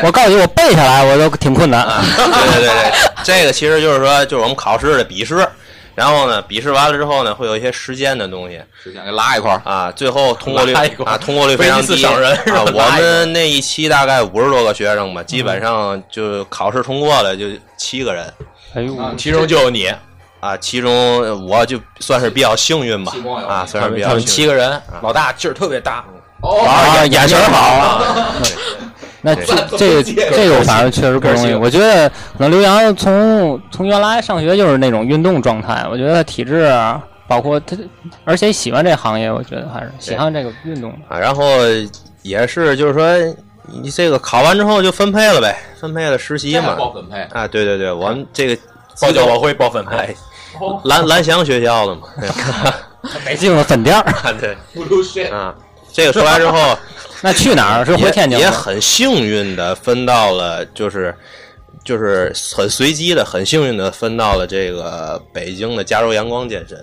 [0.03, 1.83] 我告诉你，我背下来我都挺困难。
[2.15, 5.47] 对对对对，这个其实就是说，就是我们考试的笔试，
[5.95, 8.61] 然后呢，笔试完了之后呢，会有一些时间的东西。
[8.83, 10.73] 时间给拉一块儿，啊，最后通过率
[11.05, 11.95] 啊，通过率非常低。
[11.95, 12.63] 省人啊。
[12.73, 17.45] 我们那一期大概五十多个学生吧，基本上就考试通过了就
[17.77, 18.33] 七个人。
[18.75, 19.91] 哎呦，其中就有你，
[20.41, 23.13] 啊，其中我就算是比较幸运吧。
[23.47, 24.25] 啊，算是比较幸运。
[24.25, 26.03] 七个人，老大劲儿特别大，
[26.41, 28.01] 啊，眼神好啊。
[29.25, 29.43] 那这
[29.75, 31.53] 这个这个我反正确实不容易。
[31.55, 37.75] 我觉得可能刘洋从从原来上学就是那种运动状态，我觉得他体质啊，包括他，
[38.23, 40.91] 而且喜欢这行业，我觉得还是喜欢这个运动。
[41.09, 41.43] 啊，然后
[42.21, 43.17] 也是就是说，
[43.81, 46.75] 你这个考完之后就分配了呗，分配了实习嘛。
[46.93, 48.55] 分配，啊，对对对，我们这个
[49.01, 50.13] 报教委会报分哎
[50.59, 52.01] 配，，蓝蓝翔学校的嘛，
[53.25, 54.55] 北京的分店儿， 啊对，
[55.31, 55.55] 啊，
[55.95, 56.77] 这个出来之后，
[57.23, 57.85] 那去哪儿？
[57.85, 58.49] 是回也也天津也？
[58.49, 61.15] 很幸运的分到了，就是
[61.83, 66.77] 就是很随机的，很幸运的分到了这个北京的加州阳光健身。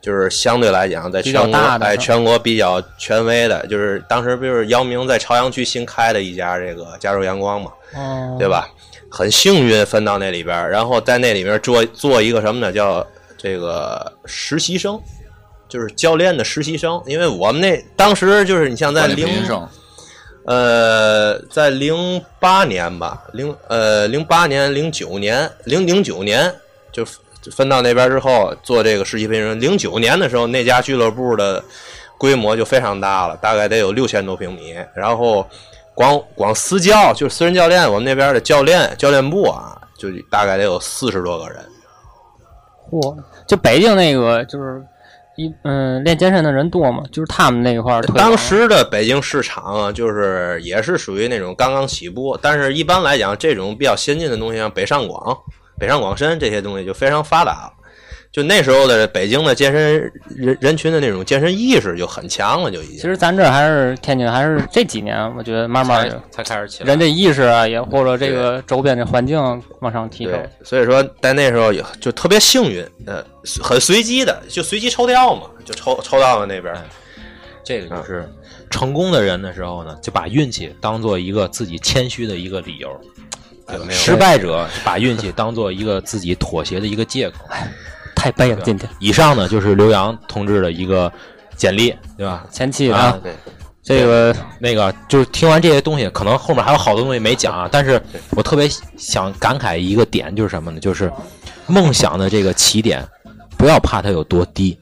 [0.00, 8.68] 就是相对来讲，在全国哎大的是吧全国比较权威的，就是当时不是姚明在朝阳区新开的一家这个加州阳光嘛，哦对吧？
[9.08, 12.72] 很幸运分到那里边儿，然后在那里面做做一个什么呢？
[12.72, 13.06] 叫
[13.38, 15.00] 这个实习生，
[15.72, 17.02] 就是教练的实习生。
[17.06, 19.26] 因为我们那当时就是你像在零
[20.44, 26.52] 呃，在零八年吧，零呃零八年、零九年、零零九年，
[26.90, 27.04] 就
[27.40, 29.58] 就分到那边之后做这个世纪飞人。
[29.60, 31.62] 零九年的时候，那家俱乐部的
[32.18, 34.74] 规模就非常大了，大概得有六千多平米。
[34.96, 35.48] 然后
[35.94, 41.64] 光光私教就是私人教练，我们那边的教练教练部啊，就大概得有四十多个人。
[42.90, 44.82] 嚯，就北京那个就是
[45.42, 47.02] 一嗯练健身的人多吗？
[47.10, 55.36] 就是他们那一块儿当时的北京市场啊，就是也是属于那种刚刚起步，但是一般来讲，这种比较先进的东西，像北上广、
[55.78, 57.72] 北上广深这些东西就非常发达了。
[58.32, 62.96] 就那时候的北京的健身人人群的那种健身意识就很强了，就已经。
[62.96, 66.88] 其实咱这儿还是天津，还是这几年，我觉得慢慢才的才开始起来。
[66.88, 69.38] 人这意识啊，也或者这个周边的环境
[69.80, 70.32] 往上提升。
[70.32, 73.22] 对，所以说在那时候也就特别幸运，呃，
[73.62, 76.74] 很随机的，就随机抽调嘛，就抽抽到了那边。
[77.62, 78.26] 这个就是
[78.70, 82.88] 成功的人的时候呢，就把运气当做一个自己谦虚的一个理由；
[83.90, 87.46] 失败者把运气当做一个自己妥协的一个借口。
[88.14, 88.88] 太背了，今天。
[88.98, 91.10] 以上呢就是刘洋同志的一个
[91.56, 92.44] 简历，对吧？
[92.50, 93.18] 前期啊
[93.82, 100.78] 这个那个就是听完这些东西，可能后面还有好多东西没讲啊，但是我特别想感慨一个点，就是什么呢？
[100.78, 101.12] 就是
[101.66, 103.04] 梦想的这个起点，
[103.58, 104.78] 不要怕它有多低。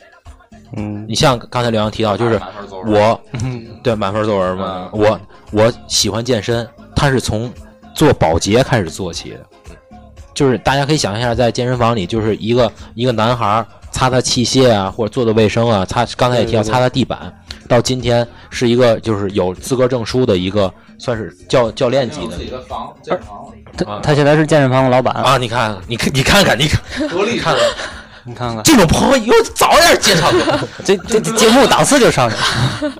[0.76, 2.38] 嗯，你像刚才刘洋提到，就是
[2.86, 3.18] 我，
[3.82, 7.50] 对满分作文嘛，我我喜欢健身，他是从
[7.94, 9.40] 做保洁开始做起的，
[10.34, 17.32] 就是大家可以想象一下，在健身房里，就是一个一个男孩儿擦擦器械啊，或者做做卫生啊，擦刚才也提到擦擦地板，
[17.68, 25.36] 到今天是一个就是有资格证书的一个，算是教教练级的自己的房健身房，他他现在是健身房的老板，啊！
[25.36, 27.54] 你看，你看，你看看，你看，多厉害！
[28.22, 30.58] 你看看这种朋友以后早点介绍给我。
[30.84, 32.92] 这这这节目档次就上去了。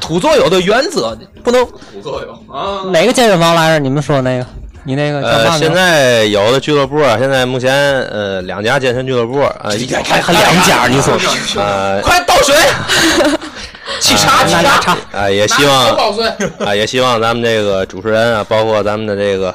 [0.00, 2.84] 土作有的原则不能土作友啊！
[2.90, 3.78] 哪个健身房来着？
[3.78, 4.46] 你们说那个？
[4.84, 7.72] 你那个呃，现在有的俱乐部啊，现在目前
[8.04, 10.86] 呃两家健身俱乐部啊，一家还两家？
[10.88, 11.14] 你说
[11.56, 12.54] 呃快倒水，
[14.00, 15.96] 沏茶沏茶，啊，也希望，
[16.64, 19.54] 啊，也希望咱们这个主持人啊，包括咱们的这个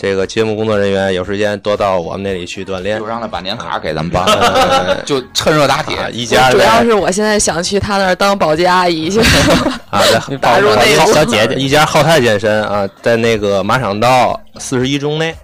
[0.00, 3.04] 这个节目工作人员，有时间多到我们那里去锻炼就。
[3.04, 9.20] 让他把年卡给咱们办了， 就趁热打铁啊，一家主要是我现在想去他那儿当保洁阿姨去。
[9.90, 15.34] 啊，在 打入内部小姐姐，一家浩泰健身啊，在那个马场道四十一中内。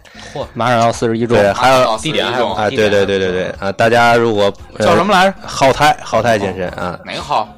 [0.54, 5.34] 马上要四十一中，对，还有地点还有啊，对对对对对啊，大家如果呃叫什么来着？
[5.46, 7.48] 浩泰浩泰健身啊，哪个好？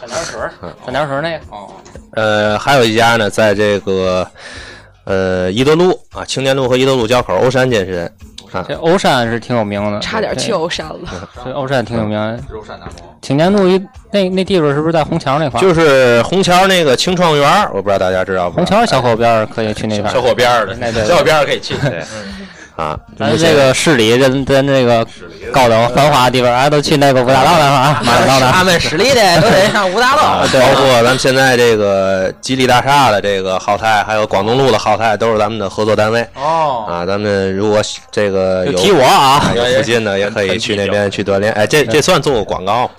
[0.00, 0.40] 三点水，
[0.84, 1.44] 三点水那个。
[1.50, 1.68] 哦，
[2.14, 4.26] 呃，还有一家呢，在这个
[5.08, 8.04] 呃伊德路啊，青年路和伊德路交口欧山健身
[8.52, 10.98] 啊这欧山是挺有名的，差点去欧山了。
[11.42, 12.38] 这欧山挺有名的。
[12.50, 15.58] 肉山大魔，青年路一那那地方是不是在虹桥那块？
[15.60, 18.66] 就是虹桥那个青创园，我不知道大家知道不虹？
[18.66, 20.12] 桥小河边儿可以去那边儿。
[20.12, 21.74] 小火边儿的，那对小火边儿可以去。
[21.76, 22.02] 对
[22.76, 25.06] 啊，咱这个市里咱咱这个
[25.52, 28.52] 高等繁华的地方，啊，都去那个五大道那块儿啊，马上到那儿。
[28.52, 30.40] 他们实力的都得上五大道。
[30.52, 37.06] 包括咱们现在这个吉利大厦的这个浩泰，还有广东路的浩泰，都是咱们的合作单位哦，啊。
[37.06, 37.80] 咱们如果
[38.10, 41.52] 这个有就提我啊，有附近的，也可以去那边去锻炼。
[41.52, 42.90] 哎，这这算做个广告吗？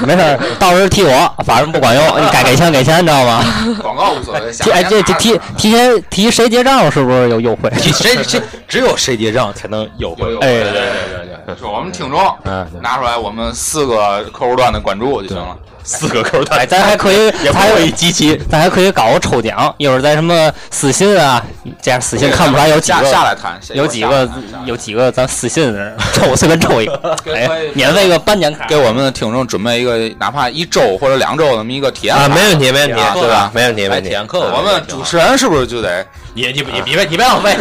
[0.06, 3.44] 没事儿，到时候提我，反正不管用， 你该给钱给钱，你知道吗？
[3.82, 7.70] 广告无所谓，提哎，这这提提前提谁结账是不是有优惠？
[7.78, 10.38] 谁谁只有谁结账才能优惠有有？
[10.40, 15.56] 哎对对对对，说我们听众嗯，拿出来我们四个客户端的关注就行了。
[15.86, 21.44] 四个扣哎，咱还可以， 咱还可以集齐，咱还可以搞个抽奖，一会儿在什么私信啊，
[21.82, 24.26] 这样私信看不出来有几下个，下来谈，有几个
[24.64, 33.50] 有几个咱私信的 抽，随便抽一个， 哎，免费个半年卡，给我们的听众准备一个哪怕一周或者两周那么一个体验啊，没问题，没问题啊，对吧？
[33.54, 34.08] 没问题，没问题。
[34.08, 37.54] 体验课我们主持人是不是就得你你你别你别浪费，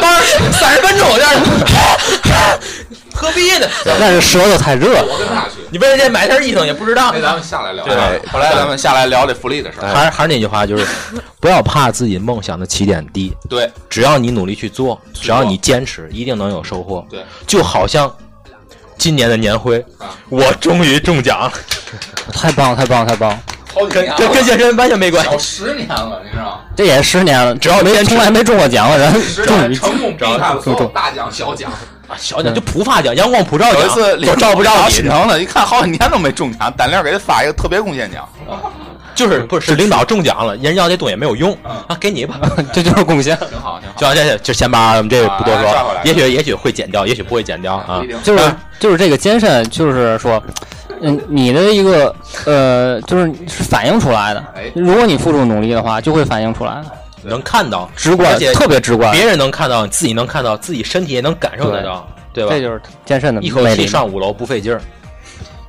[0.00, 1.32] 当时三十分钟这样，
[3.14, 3.66] 何必呢？
[3.84, 5.04] 但是舌头太热了。
[5.04, 5.56] 我跟他去？
[5.70, 7.20] 你为了这买件衣裳也不知道那。
[7.20, 7.94] 咱们下来聊，对
[8.30, 9.88] 后来咱们下来聊这福利的事儿。
[9.88, 10.86] 还是还是那句话，就是
[11.40, 17.04] 不要怕自己梦想的起点低，对，只要你努力去做，只要你坚持，一定能有收获。
[17.10, 18.12] 对，就好像
[18.96, 21.52] 今年的年会啊，我终于中奖了，
[22.32, 23.40] 太棒了，太棒了，太棒了！
[23.74, 25.38] 跟好几年，跟跟健身完全没关系小。
[25.38, 26.60] 十年了，你知道吗？
[26.76, 31.70] 这也十年了，只要没从来没中过奖的人，十终于成功避开了所有大奖小奖。
[32.16, 38.26] 小奖就普发奖、阳光普照奖，有一次我照不着你心，疼了，一看好几年都没中奖，单亮给他发一个特别贡献奖。
[39.14, 42.38] 就是不是是领导中奖了，人要这东西也没有用啊，给你吧。
[42.72, 43.36] 这就是贡献。
[43.38, 43.96] 挺好，挺好。
[43.98, 50.40] 行，这这就先把我们这个不多说，也许也许会减掉，也许不会减掉啊就是就是这个健身，就是说，
[51.00, 54.70] 嗯，你的一个呃，就是是反映出来的哎。
[54.72, 56.80] 如果你付出努力的话，就会反映出来，
[57.22, 59.10] 能看到，直观而且，特别直观。
[59.12, 62.08] 别人能看到，自己能看到，自己身体也能感受得到。
[62.32, 62.60] 对吧这？
[62.60, 63.66] 就是健身的一口。
[63.74, 64.80] 气上五楼不费劲儿，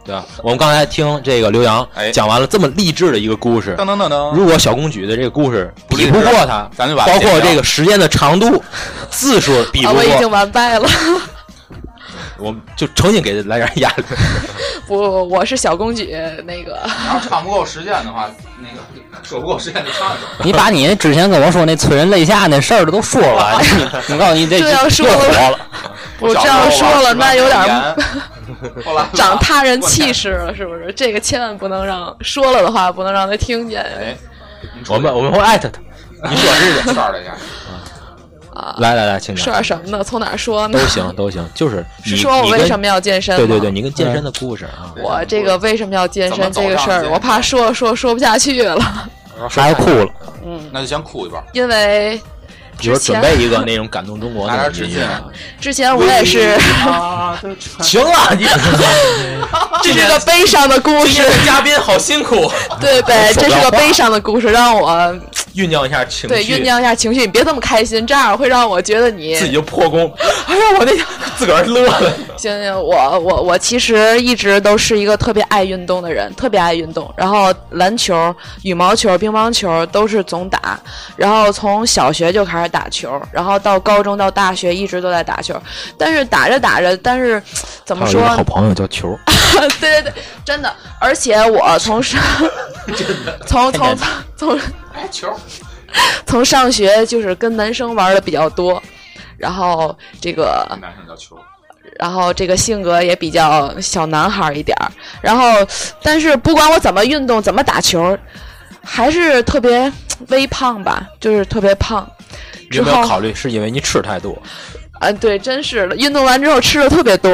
[0.06, 0.26] 对吧？
[0.44, 8.62] 我们刚才听这个刘洋哎讲完了这么励志的一个故事，噔噔噔噔，如果小公举的这个故事比不过他，咱就把包括这个时间的长度、
[9.10, 10.88] 字数比不过我已经，完败了。
[12.38, 14.04] 我们就诚心给他来点压力。
[14.86, 16.80] 不，我是小公举那个。
[16.86, 18.84] 你要唱不够时间的话，那个
[19.24, 20.12] 说不过时间就唱。
[20.44, 23.62] 你把你之前跟我说那催人泪下那事儿都说了，
[24.08, 25.60] 你我告诉你这这要说了了。
[26.20, 27.96] 我这样说了，那有点儿
[29.14, 30.92] 长他人气势了，是不是？
[30.94, 33.82] 这个千万不能让说了的话，不能让他听见。
[33.82, 34.18] 哎，
[34.90, 37.79] 我们我们会艾特他，你说是圈了一下，啊，
[38.80, 40.04] 来来来，请说，点什么呢？
[40.04, 40.86] 从哪儿说呢都？
[40.88, 43.36] 行 都行，就是你是说我为什么要健身？
[43.38, 43.72] 对对对，。
[43.72, 48.82] 你跟健身的故事啊，我这个为什么要健身这个事儿，我怕说说说不下去了，
[49.50, 50.08] 还哭了，
[50.46, 52.20] 嗯那就先哭一半，因为
[52.82, 55.24] 一会儿准备一个那种感动中国拿的 音乐啊。
[55.60, 56.58] 之前我也是，
[57.82, 58.46] 行了，你
[59.84, 63.34] 这是个悲伤的故事嘉宾好辛苦，对呗？
[63.34, 64.92] 这是个悲伤的故事，让我
[65.56, 67.22] 酝酿一下情绪，对酝酿一下情绪。
[67.22, 70.12] 你别这么开心，这样会让我觉得你自己就破功。
[70.48, 70.92] 哎呀，我那
[71.38, 72.14] 自个儿乐了。
[72.38, 77.12] 行行，我我我其实一直都是一个特别爱运动的人，特别爱运动。
[77.18, 80.80] 然后篮球、羽毛球、乒乓球都是总打，
[81.18, 85.60] 然后从小学就开始打球，然后到高中到大学一直都在打球。
[85.98, 87.42] 但是打着打着，但是
[87.84, 88.24] 怎么说？
[88.24, 89.18] 好朋友叫球，
[89.82, 90.14] 对对对，
[90.46, 90.74] 真的。
[91.00, 92.22] 而且我从上
[93.48, 93.98] 从从
[94.38, 94.60] 从
[94.94, 95.34] 哎，球，
[96.26, 98.82] 从上学就是跟男生玩的比较多，
[99.38, 101.38] 然后这个男生叫球，
[101.98, 105.44] 然后这个性格也比较小男孩一点儿，然后
[106.02, 108.18] 但是不管我怎么运动，怎么打球，
[108.84, 109.92] 还是特别
[110.28, 112.10] 微胖吧，就是特别胖。
[112.70, 114.38] 你有没有考虑是因为你吃太多？
[115.00, 117.32] 啊，对，真是的，运动完之后吃的特别多，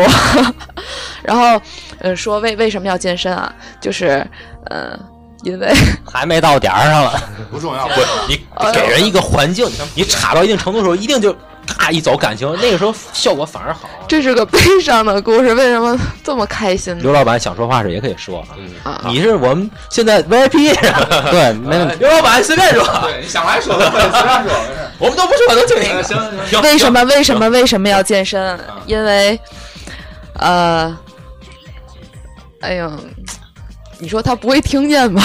[1.24, 1.60] 然后
[2.00, 3.52] 嗯，说为为什么要健身啊？
[3.82, 4.24] 就是
[4.69, 4.98] 嗯，
[5.43, 5.74] 因为
[6.06, 7.19] 还没到点儿上了。
[7.50, 8.39] 不重要，不，你
[8.71, 13.89] 给人一个环境，你差到一定程度的时候，一定就咔一走感情，那个时候效果反而好。
[14.08, 17.01] 这是个悲伤的故事，为什么这么开心呢？
[17.04, 18.45] 刘老板想说话时也可以说
[18.84, 20.73] 啊，啊，你是我们现在 VIP，
[21.32, 21.95] 对，没问题。
[21.99, 24.91] 刘老板随便说，对你想来说的，随便说，没事。
[24.99, 25.86] 我们都不说，都听你。
[26.04, 28.58] 行行行，为什么为什么为什么要健身？
[28.86, 29.39] 因为，
[30.34, 30.95] 呃，
[32.62, 32.91] 哎呦，
[33.99, 35.21] 你说他不会听见吧？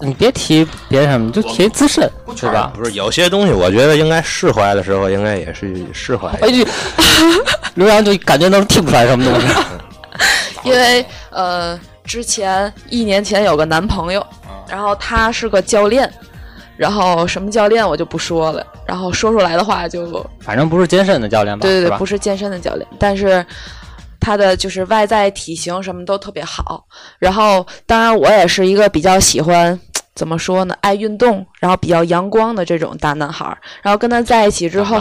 [0.00, 2.72] 你别提别什么，就提自身，是吧？
[2.74, 6.28] 不是有些东西，我觉得应该释怀的时候，应该也是释怀。
[6.40, 6.64] 哎，就
[7.74, 9.46] 刘洋就感觉能听出来什么东西。
[10.68, 14.24] 因为呃，之前一年前有个男朋友，
[14.68, 16.10] 然后他是个教练，
[16.76, 21.62] 然后什么教练我就不说了，然后说出来的话就反正不是健身的教练吧？
[21.62, 23.44] 对对对，不是健身的教练，但是
[24.20, 26.84] 他的就是外在体型什么都特别好。
[27.18, 29.78] 然后，当然我也是一个比较喜欢
[30.14, 33.46] 怎么说呢，爱运动，然后比较阳光的这种大男孩。
[33.82, 35.00] 然后跟他在一起之后。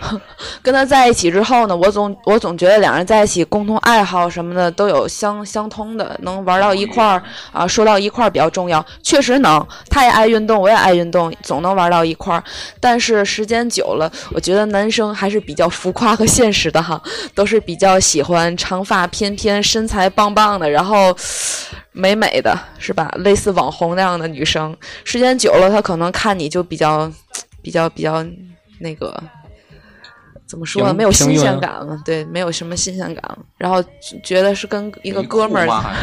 [0.62, 8.84] 跟他在一起之后呢，我总我总觉得两人在一起，共同爱好什么的都有相相通的，能玩到一块儿啊，说到一块儿比较重要。
[9.02, 12.42] 确实能，他也爱运动，我也爱运动，总能玩到一块儿。
[12.80, 17.00] 但是时间久了，我觉得男生还是比较浮夸和现实的哈，
[17.34, 21.14] 都是比较喜欢长发翩翩、身材棒棒的，然后
[21.92, 23.12] 美美的，是吧？
[23.18, 27.10] 类似网红那样的女生，时间久了，他可能看你就比较、
[27.62, 28.24] 比较、比较
[28.80, 29.22] 那个。
[30.50, 30.92] 怎么说呢？
[30.92, 33.38] 没有新鲜感了，对，没有什么新鲜感了。
[33.56, 33.80] 然后
[34.24, 35.94] 觉得是跟一个哥们儿，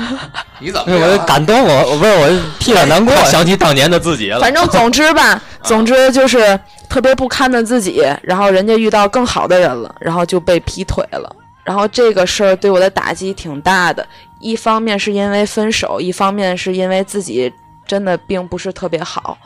[0.59, 3.13] 你怎么哎我感动我，我不是我替他难过。
[3.25, 4.39] 想起当年的自己了。
[4.39, 6.57] 反正总之吧， 总之就是
[6.87, 11.35] 特别不堪的自己，然后人家遇到更好的人了，然后就被劈腿了。
[11.65, 14.07] 然后这个事儿对我的打击挺大的，
[14.39, 17.51] 一方面是因为分手，一方面是因为自己
[17.87, 19.37] 真的并不是特别好。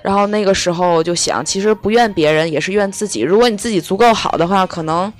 [0.00, 3.20] 然后那个时候就想，其实不怨别人，也是怨自己。
[3.20, 5.12] 如果你自己足够好的话，可能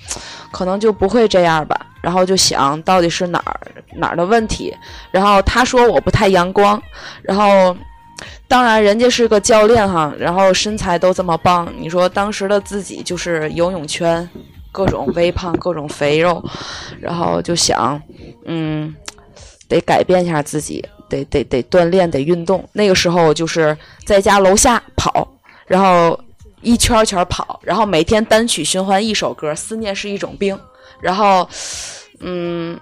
[0.51, 1.79] 可能就不会这样吧。
[2.01, 3.61] 然后就想到底是哪儿
[3.97, 4.75] 哪儿的问题。
[5.11, 6.81] 然后他说我不太阳光，
[7.23, 7.77] 然后。
[8.49, 11.73] 当然，人家是个教练哈，然后身材都这么棒。
[11.79, 14.29] 你说当时的自己就是游泳圈，
[14.73, 16.43] 各种微胖，各种肥肉，
[16.99, 18.01] 然后就想，
[18.47, 18.93] 嗯，
[19.69, 22.69] 得改变一下自己，得得得锻炼，得运动。
[22.73, 25.27] 那个时候就是在家楼下跑，
[25.67, 26.19] 然后
[26.61, 30.57] 一圈儿圈儿跑，然后每天单曲循环一首歌，《思念是一种病》，
[31.01, 31.49] 然后，
[32.21, 32.79] 嗯，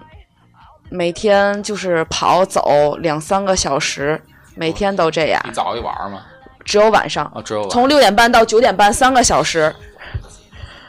[0.89, 4.21] 每天就是跑走两三个小时。
[4.59, 6.23] 每天都这样，一早一晚上吗？
[6.65, 9.71] 只有晚上，啊，只有从六点半到九点半，三个小时。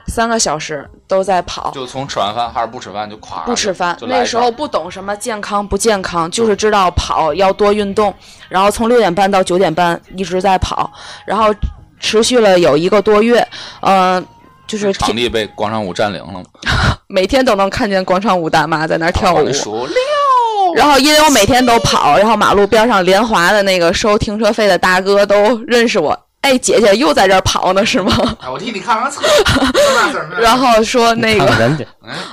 [0.09, 1.71] 三个小时都在跑。
[1.73, 8.13] 就从吃完饭还是不吃饭就垮不吃饭，那时候不懂什么健康不健康，就是知道跑要多运动，
[8.49, 10.91] 然后从六点半到九点半一直在跑，
[11.25, 11.55] 然后
[12.01, 13.47] 持续了有一个多月，
[13.81, 14.21] 呃，
[14.67, 16.43] 就是天场地被广场舞占领了，
[17.07, 19.49] 每天都能看见广场舞大妈在那儿跳舞。
[20.77, 26.19] 然后因为我每天都跑，然后马路边上联华的那个收停车费的大哥都认识我。
[26.41, 28.13] 哎，姐姐又在这儿跑呢，是吗？
[28.41, 31.87] 哎，我替你看看厕所， 然后说那个看看，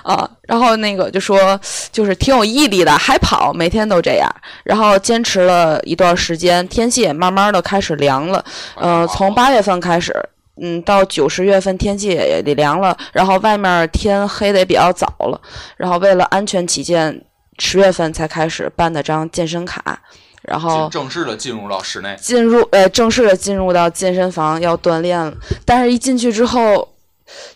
[0.03, 1.60] 啊，然后那个就说
[1.91, 4.30] 就是挺有毅力的，还跑，每天都这样。
[4.64, 8.45] 然后坚持了一段时间，天气也慢慢的开始凉了。
[8.76, 10.14] 呃，从八月份开始，
[10.62, 15.41] 嗯，到九十月份天气也也凉了，然后外面天黑的也比较早了。
[15.76, 17.20] 然后为了安全起见，
[17.58, 19.99] 十月份才开始办的张健身卡，
[20.48, 25.34] 然后正式的进入到室内，进入呃正式的进入到健身房要锻炼了，
[25.66, 26.88] 但是一进去之后，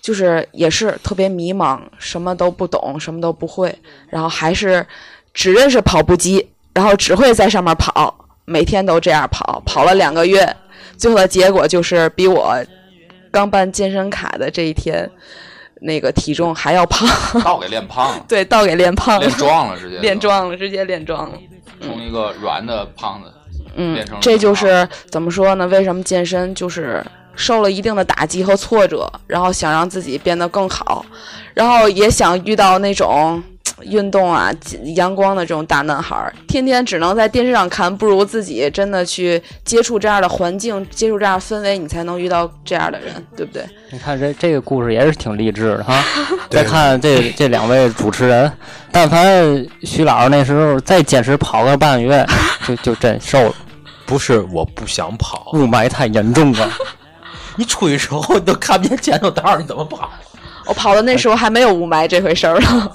[0.02, 3.78] 就是也是特别迷茫，什么都不懂，什么都不会，
[4.10, 4.86] 然后还是
[5.34, 10.56] 只认识跑步机，然后只会在上面跑，每天都这样跑，跑了两个月，
[10.98, 12.56] 最后的结果就是比我
[13.32, 15.08] 刚办健身卡的这一天，
[15.82, 17.08] 那个体重还要胖，
[17.44, 21.38] 倒给练胖了，对，倒给练胖了， 练壮了，直接练壮了，直接练壮了。
[21.82, 23.32] 从一个软的胖子，
[23.76, 25.68] 嗯变成了，这就是怎么说呢？
[25.68, 27.04] 为什么健身就是
[27.36, 31.06] 受了一定的打击和挫折，然后想让自己变得更好，
[31.54, 34.52] 然后也想遇到那种嘖运动啊、
[34.96, 43.64] 阳光的这种大男孩儿，天天只能在电视上看，不如自己真的去接触这样的环境，接触这样的氛围，你才能遇到这样的人，对不对？
[43.92, 46.04] 你看这这个故事也是挺励志的哈。
[46.50, 48.52] 再看这这两位主持人，
[48.92, 52.26] 但凡徐老师那时候再坚持跑个半个月，
[52.68, 53.56] 就就真瘦了，
[54.06, 56.70] 不是我不想跑，雾霾太严重了。
[57.56, 60.10] 你出去之后你都看不见前头道儿，你怎么跑？
[60.66, 62.92] 我跑的那时候还没有雾霾这回事儿呢。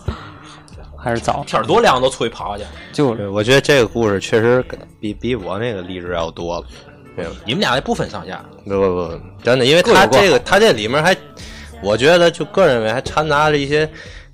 [1.04, 2.64] 还是早，天儿多凉都出去跑去。
[2.92, 4.64] 就对，我觉得这个故事确实
[4.98, 6.66] 比比我那个励志要多了。
[7.14, 11.14] 对，你们俩也不分上下，不不不，真的，因为他这个他这里面还，
[11.82, 13.88] 我觉得就个人认为还掺杂着一些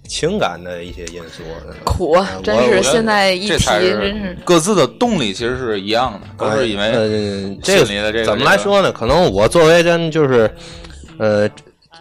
[0.07, 1.43] 情感的一些因素。
[1.85, 8.91] 苦啊，真是现在一提，真是是各自的动力其实是一样的，都是因为呃，这个怎么来说呢？
[8.91, 10.51] 可能我作为真就是，
[11.19, 11.47] 呃，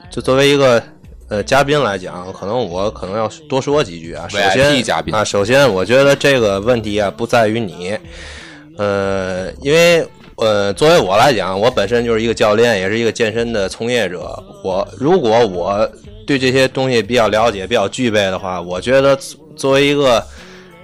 [0.10, 0.82] 就作为一个
[1.30, 4.28] 呃嘉宾来讲，可能我可能要多说几句啊。
[4.28, 7.98] 首先嘉宾啊，首先我觉得这个问题啊不在于你，
[8.78, 10.06] 呃，因为
[10.38, 14.32] 呃作为我来讲，我本身就是一个教练，也是一个健身的从业者。
[14.64, 15.90] 我如果我
[16.26, 19.18] 对这些东西比较了解、比较具备的话，我觉得
[19.56, 20.24] 作为一个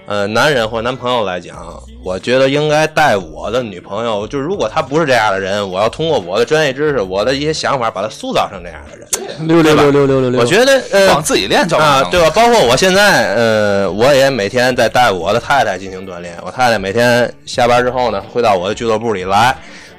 [0.08, 1.56] 呃男人或男朋友来讲，
[2.04, 9.48] 我觉得应该带我的女朋友，就是如果她不是这样的人，我要通过我的专业知识、我的一些想法，把她塑造成这样的人。
[9.48, 12.30] 六六六六六六六，我觉得呃往自己练就啊，对吧？
[12.36, 16.38] 包括我现在，呃，我也每天在带我的太太进行锻炼。
[16.46, 19.56] 我太太每天下班之后呢，会到我的俱乐部里来，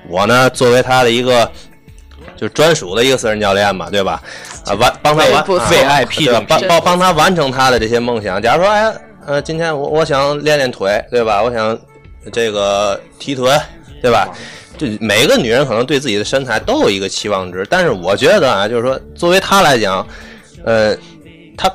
[0.09, 1.51] 我呢作为她的一个
[2.37, 4.23] 就专属的一个私人教练嘛，对吧？
[4.65, 6.45] 啊，完帮他完 VIP 对吧？
[6.49, 8.41] 帮帮帮他完成他的这些梦想。
[8.41, 8.93] 假如说，哎，
[9.27, 11.43] 呃，今天我我想练练腿，对吧？
[11.43, 11.77] 我想
[12.33, 13.61] 这个提臀，
[14.01, 14.33] 对吧？
[14.79, 20.07] 这每个女人可能对自己的身材都有一个期望值，但是我觉得啊，就是说，作为她来讲，
[20.64, 20.97] 呃，
[21.57, 21.68] 她，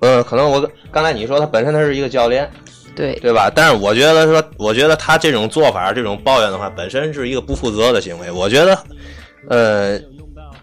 [0.00, 2.50] 呃，可能我刚才你说她本身她是一个教练，
[2.96, 3.48] 对对吧？
[3.54, 8.32] 但是我觉得说，我觉得她这种做法、这种抱怨的话，本身是一个不负责的行为。
[8.32, 8.78] 我觉得，
[9.48, 10.00] 呃，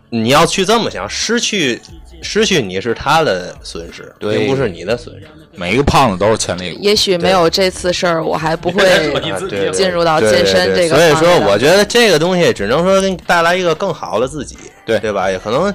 [0.09, 1.79] 你要去这么想，失去
[2.21, 5.27] 失去你是她的损失，对并不是你的损失。
[5.59, 6.79] 每一个胖子都是潜力股。
[6.81, 8.83] 也许没有这次事儿，我还不会
[9.73, 14.55] 进入到健身这个所以说，我觉得这个东西只能说给你带来一个更好的自己，
[14.85, 15.31] 对对吧？
[15.31, 15.73] 也可能，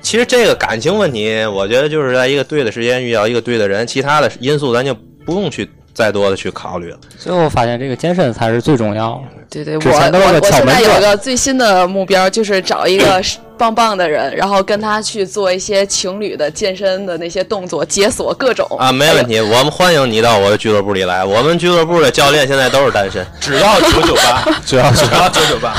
[0.00, 4.92] 其实这个感情问题，我觉得就是在一个对的时间遇到一个对的人，其他的因素咱就
[5.24, 6.98] 不用去再多的去考虑了。
[7.16, 9.42] 最后发现这个健身才是最重要的。
[9.48, 13.22] 对对，我我我现在有一个最新的目标，就是找一个
[13.58, 21.24] 棒棒的人，然后跟他去做一些情侣的健身的那些动作，解锁各种啊，没问题，我们欢迎你到我的俱乐部里来。
[21.24, 25.74] 我们俱乐部的教练现在都是单身， 只要九九八， 只要只要九九八，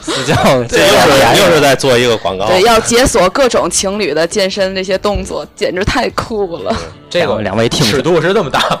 [0.00, 2.46] 私教这又是又是在做一个广告。
[2.46, 6.76] 对，要解锁各种情侣的健身这些动作，简直太酷了。
[7.10, 8.80] 这个两位听尺度是这么大，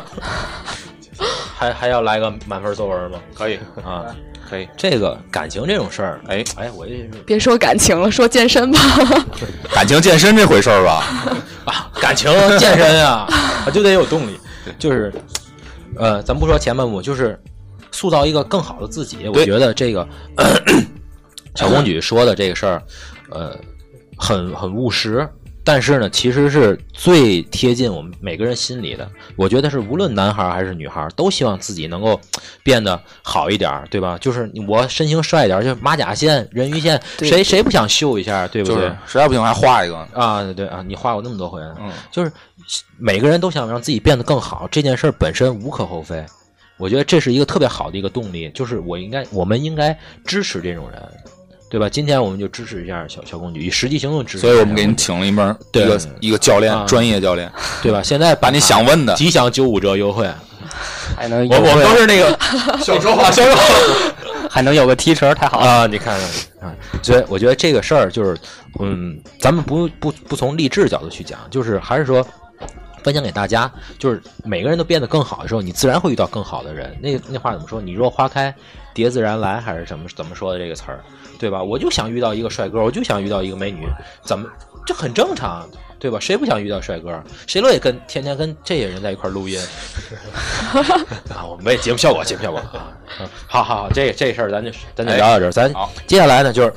[1.56, 3.18] 还还要来个满分作文吗？
[3.34, 4.04] 可以啊，
[4.43, 4.68] 可以。
[4.76, 8.78] 这个感情这种事儿，哎哎，我也是别说感情了，说健身吧。
[9.74, 11.04] 感情健身这回事儿吧，
[11.64, 13.26] 啊，感情健身啊，
[13.66, 14.38] 啊 就得有动力，
[14.78, 15.12] 就是，
[15.96, 17.40] 呃，咱不说前半部，就是
[17.90, 19.28] 塑造一个更好的自己。
[19.28, 20.06] 我觉得这个
[21.54, 22.82] 小公举说的这个事儿，
[23.30, 23.56] 呃，
[24.16, 25.28] 很很务实，
[25.64, 29.10] 但是呢，其实是最贴近我们每个人心里的。
[29.34, 32.20] 我觉得是无论男孩儿还是女孩儿，都希望自己能够
[32.62, 34.18] 变得好一点儿，对吧？
[34.20, 38.76] 就是我身形帅一点儿，就是马甲线、人鱼线，谁谁不想秀一下，对不对？
[38.76, 42.30] 就是实在不行还画一个，啊，对对啊，你画过那么多回呢，嗯，就是
[42.98, 46.22] 每个人都想让自己变得更好，这件事儿本身无可厚非。
[46.76, 49.96] 我觉得这是一个特别好的一个动力，就是我应该，我们应该
[50.26, 51.00] 支持这种人，
[51.74, 51.88] 对吧？
[51.88, 54.38] 今天我们就支持一下小小公举，以实际行动支持。
[54.38, 57.50] 所以我们给您，请了一门一对个一个教练啊，专业教练，
[57.82, 58.00] 对吧？
[58.00, 60.24] 现在把你想问的，吉祥九五折优惠，
[61.18, 62.30] 还能我我们都是那个
[62.78, 63.58] 销售啊，销售
[64.48, 65.66] 还能有个提成，太好了。
[65.66, 66.16] 啊，你看
[66.60, 68.38] 看啊，所以我觉得这个事儿就是，
[68.78, 72.24] 嗯，咱们不不不从励志角度去讲，就是还是说。
[73.02, 76.96] 分享给大家，就是每个人都变得更好的时候，你自然会遇到更好的人。
[77.02, 77.78] 那那话怎么说？
[77.78, 78.54] 你若花开，
[78.94, 81.04] 蝶自然来，还是怎么怎么说的这个词儿，
[81.44, 81.62] 对吧？
[81.62, 83.86] 我就想遇到一个帅哥，我就想遇到一个美女，
[84.22, 84.48] 怎么
[84.86, 85.68] 这很正常，
[85.98, 86.18] 对吧？
[86.18, 87.22] 谁不想遇到帅哥？
[87.46, 89.60] 谁乐意跟天天跟这些人在一块录音？
[91.36, 92.88] 啊，我们为节目效果，节目效果啊！
[93.20, 95.70] 嗯好好好，这这事儿咱就咱就聊到这儿，咱
[96.06, 96.72] 接下来呢就是。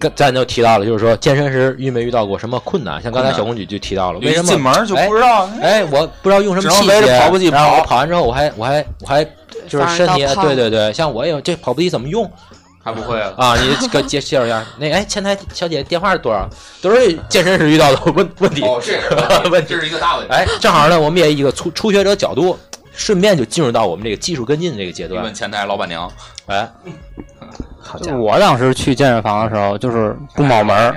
[0.00, 3.02] 跟咱就提到了，就是说健身时遇没遇到过什么困难？
[3.02, 9.22] 像刚才小公举就提到了，为什么进门就不知道，哎，我不知道用什么器械，跑步机然后跑完之后，我还我还我还
[9.68, 12.24] 就是身体，对对对，像我也有这跑步机怎么用
[12.82, 13.32] 还不会啊？
[13.36, 13.56] 啊？
[13.56, 14.64] 你给介介绍一下。
[14.78, 16.48] 那哎，前台小姐电话是多少？
[16.80, 18.62] 都是健身时遇到的问 问题。
[18.62, 19.08] 哦，这也是
[19.50, 20.32] 问题这是一个大问题。
[20.32, 22.58] 哎，正好呢，我们也一个初初学者角度，
[22.92, 25.34] 顺便就进入到我们这个技术跟进的这个阶段你问。
[25.34, 26.10] 前台老板娘，
[26.46, 26.68] 哎，
[27.80, 30.94] 好就家伙，我当时去健身房的时候，就是不卯门，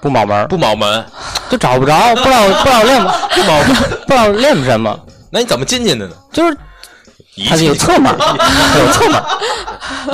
[0.00, 1.04] 不卯门，不卯门，
[1.50, 3.62] 就找不着，不知道不知道练不 卯
[4.06, 4.98] 不知道练什么，
[5.30, 6.14] 那你怎么进去的呢？
[6.32, 6.56] 就是仪
[7.44, 9.22] 它是有侧门儿， 它有侧门，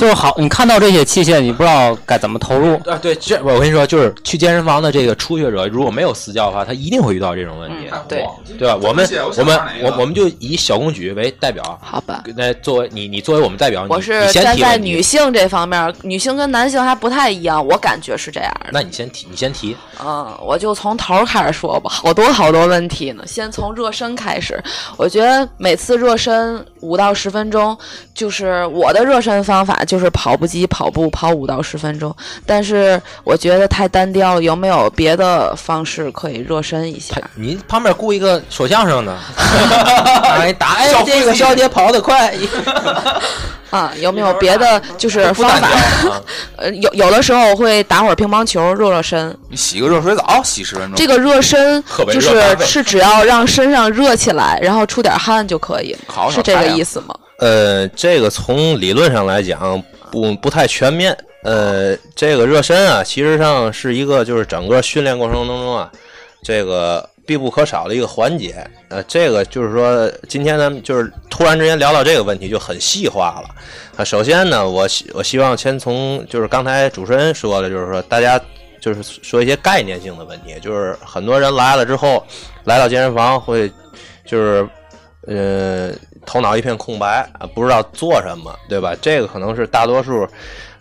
[0.00, 2.74] 就是好，你看到这些器械，你不知道该怎么投入。
[2.90, 8.26] 啊，对，这我跟你说，就是去健身房的这个初学者，如果没有私教的话，他一定会遇到这种问题，嗯对
[8.58, 8.76] 对吧？
[8.82, 12.24] 我们我我们我我们就以小公举为代表，好吧。
[12.36, 18.70] 那作为你你作为我们代表，我是站在女性这方面，女性跟男性还不太一样，我感觉是这样的。
[18.72, 23.22] 那你先提，你先提，嗯，我就从头开始说吧，好多好多问题呢。
[23.26, 24.60] 先从热身开始，
[24.96, 27.76] 我觉得每次热身五到十分钟，
[28.14, 32.14] 就是我的热身方法就是跑步机跑步跑五到十分钟，
[32.46, 37.22] 但是我觉得太单调了，有没有别的方式可以热身一下他？
[37.34, 39.16] 你旁边雇一个说相声的，
[40.36, 42.34] 让你打，哎，这个小姐跑得快，
[43.72, 45.68] 啊， 有没有别的就是方法？
[46.56, 49.36] 呃，有有的时候我会打会儿乒乓球热热身。
[49.48, 50.94] 你洗个热水澡，洗十分钟。
[50.94, 57.14] 这个热身就是是只要让身上热起来，然后出点汗就可以烤，是这个意思吗？
[57.38, 61.16] 呃，这个从理论上来讲不不太全面。
[61.42, 65.90] 呃，这个热身啊，其实上是一个就是整个训练过程当中啊，
[66.44, 68.54] 这个必不可少的一个环节。
[68.88, 73.48] 呃，这个就是说，今天咱们就是突然之间聊到这个问题，就很细化了。
[73.96, 78.40] 啊，首先呢，我希我希望先从就是刚才主持人说的，就是说大家
[78.80, 82.24] 就是说一些概念性的问题，就是很多人来了之后，
[82.64, 83.70] 来到健身房会
[84.24, 84.68] 就是
[85.26, 85.90] 呃
[86.26, 88.94] 头脑一片空白啊，不知道做什么，对吧？
[89.00, 90.26] 这个可能是大多数。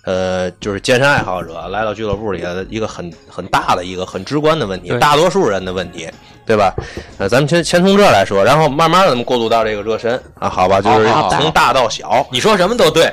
[0.03, 6.09] 呃，就是健身爱好者来到俱乐部里的一个很很大的一个很直观的问题，大多数人的问题，
[6.45, 6.73] 对吧？
[7.19, 10.81] 呃，咱们先先从这儿来说，然后慢慢的咱们过渡到这个热身啊，好吧？
[10.81, 13.05] 就是从大到小，你说什么都对，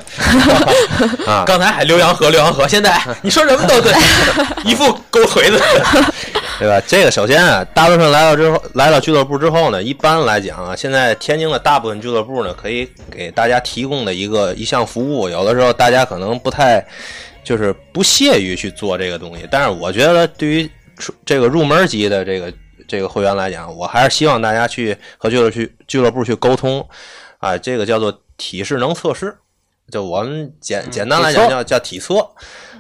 [1.27, 3.93] 啊 刚才还浏阳河，浏阳河，现在你说什么都对，
[4.65, 5.61] 一副狗腿的。
[6.59, 6.83] 对吧？
[6.87, 16.85] 这个首先啊，大多数人来到之后，来到俱乐部之后呢，一般来讲啊，现在天津的大部分俱乐部呢，可以给大家提供的一个一项服务，有的时候大家可能不太，
[17.45, 19.47] 就是不屑于去做这个东西。
[19.51, 22.53] 但是我觉得，对于出这个入门级的这个
[22.89, 26.85] 这个会员来讲，我还是希望大家去和俱乐去俱乐部去沟通，
[27.39, 29.39] 啊，这个叫做体适能测试，
[29.93, 32.19] 就我们简简单来讲叫叫体测，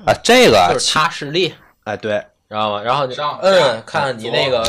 [0.04, 1.54] 啊，这个啊就是查视力，
[1.84, 2.20] 哎对。
[2.48, 2.82] 知道吗？
[2.82, 4.66] 然后你上嗯下，看你那个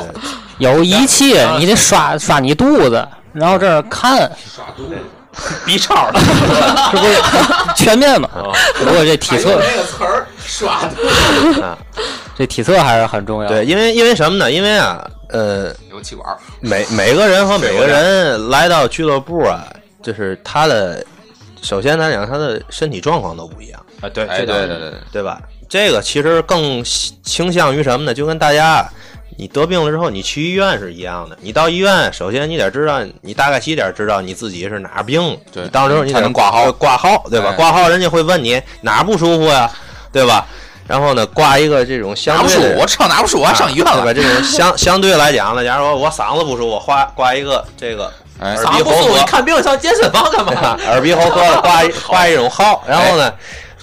[0.58, 4.30] 有仪器，你得刷刷你肚子，然后这儿看
[5.66, 6.18] ，B 超 的，
[6.90, 7.20] 这不是
[7.76, 8.30] 全面嘛？
[8.34, 11.76] 哦不过这体测，那个词儿刷的
[12.34, 13.48] 这体测还是很重要。
[13.48, 14.50] 对，，因为因为什么呢？
[14.50, 19.66] 因为啊，呃，有气管，每每个人和每个人来到俱乐部啊，
[20.02, 21.04] 就是他的，
[21.60, 25.38] 首先来讲，他的身体状况都不一样，啊，对，哎，对对对对，对吧？
[25.68, 26.82] 这个其实更
[27.22, 28.14] 倾向于什么呢？
[28.14, 28.88] 就跟大家，
[29.36, 31.36] 你得病了之后，你去医院是一样的。
[31.42, 35.38] 你到医院，首先你得知道，你大概起点知道你自己是哪儿病。
[35.52, 37.50] 对你到时候你得才能挂号挂号，对吧？
[37.50, 39.70] 哎挂号人家会问你哪儿不舒服呀，
[40.10, 40.46] 对吧？
[40.86, 44.04] 然后呢挂一个这种相拿不住，对的我吃拿不住，我还上医院对吧？
[44.06, 44.14] 了。
[44.14, 48.10] 这种相 相对来讲呢，假如说我嗓子不舒服，挂挂一个这个
[48.40, 50.78] 哎耳嗓子不舒服，看病上健身房干嘛？
[50.88, 53.30] 耳鼻喉科挂一 挂一种号，然后呢，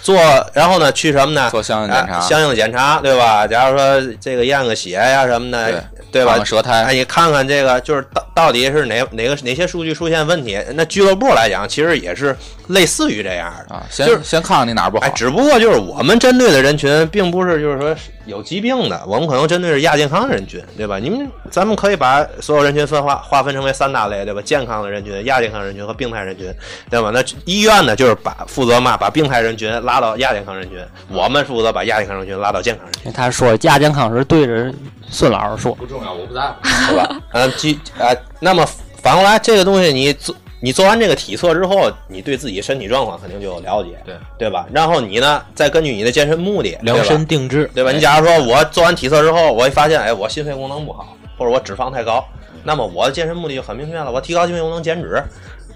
[0.06, 0.16] 做
[0.54, 1.50] 然后呢去什么呢？
[1.50, 3.48] 做相应检查哎相应的检查，对吧？
[3.48, 5.72] 假如说这个验个血呀什么的，
[6.12, 6.44] 对对吧？
[6.46, 10.56] 舌苔哎，你看看这个，就是到到底是哪哪个哪些数据出现问题？
[10.76, 13.74] 那俱乐部来讲，其实也是类似于这样的。
[13.74, 15.10] 啊，就是先先看看你哪儿不好哎，。
[15.16, 17.96] 只不过就是我们针对的人群，并不是就是说
[18.28, 21.00] 有疾病的，我们可能针对是亚健康人群，对吧？
[21.00, 24.40] 你们咱们可以把所有人群分化划分成为三大类，对吧？
[24.46, 26.54] 健康的人群、亚健康人群和病态人群，
[26.88, 27.10] 对吧？
[27.12, 30.78] 那医院呢，就是把负责嘛，把病态人群拉到亚健康人群，
[31.10, 34.72] 我们负责把亚健康人群拉到健康人群，他说亚健康是对着
[35.16, 36.56] 孙老师说，不重要，我不在乎。
[36.90, 37.22] 对吧？
[37.32, 38.12] 嗯，基啊，
[38.42, 38.68] 那么
[39.02, 40.36] 反过来，这个东西你做。
[40.62, 44.66] 你做完这个体测之后，你对自己身体状况肯定就有了解，对对吧？
[44.72, 47.92] 然后你呢，再根据你的健身目的，量身定制，对吧？
[47.92, 52.26] 你假如说我做完体测之后，我一发现，哎，我心肺功能不好，或者我脂肪太高，
[52.64, 55.22] 那么我的健身目的就很明确了，我提高心肺功能减脂。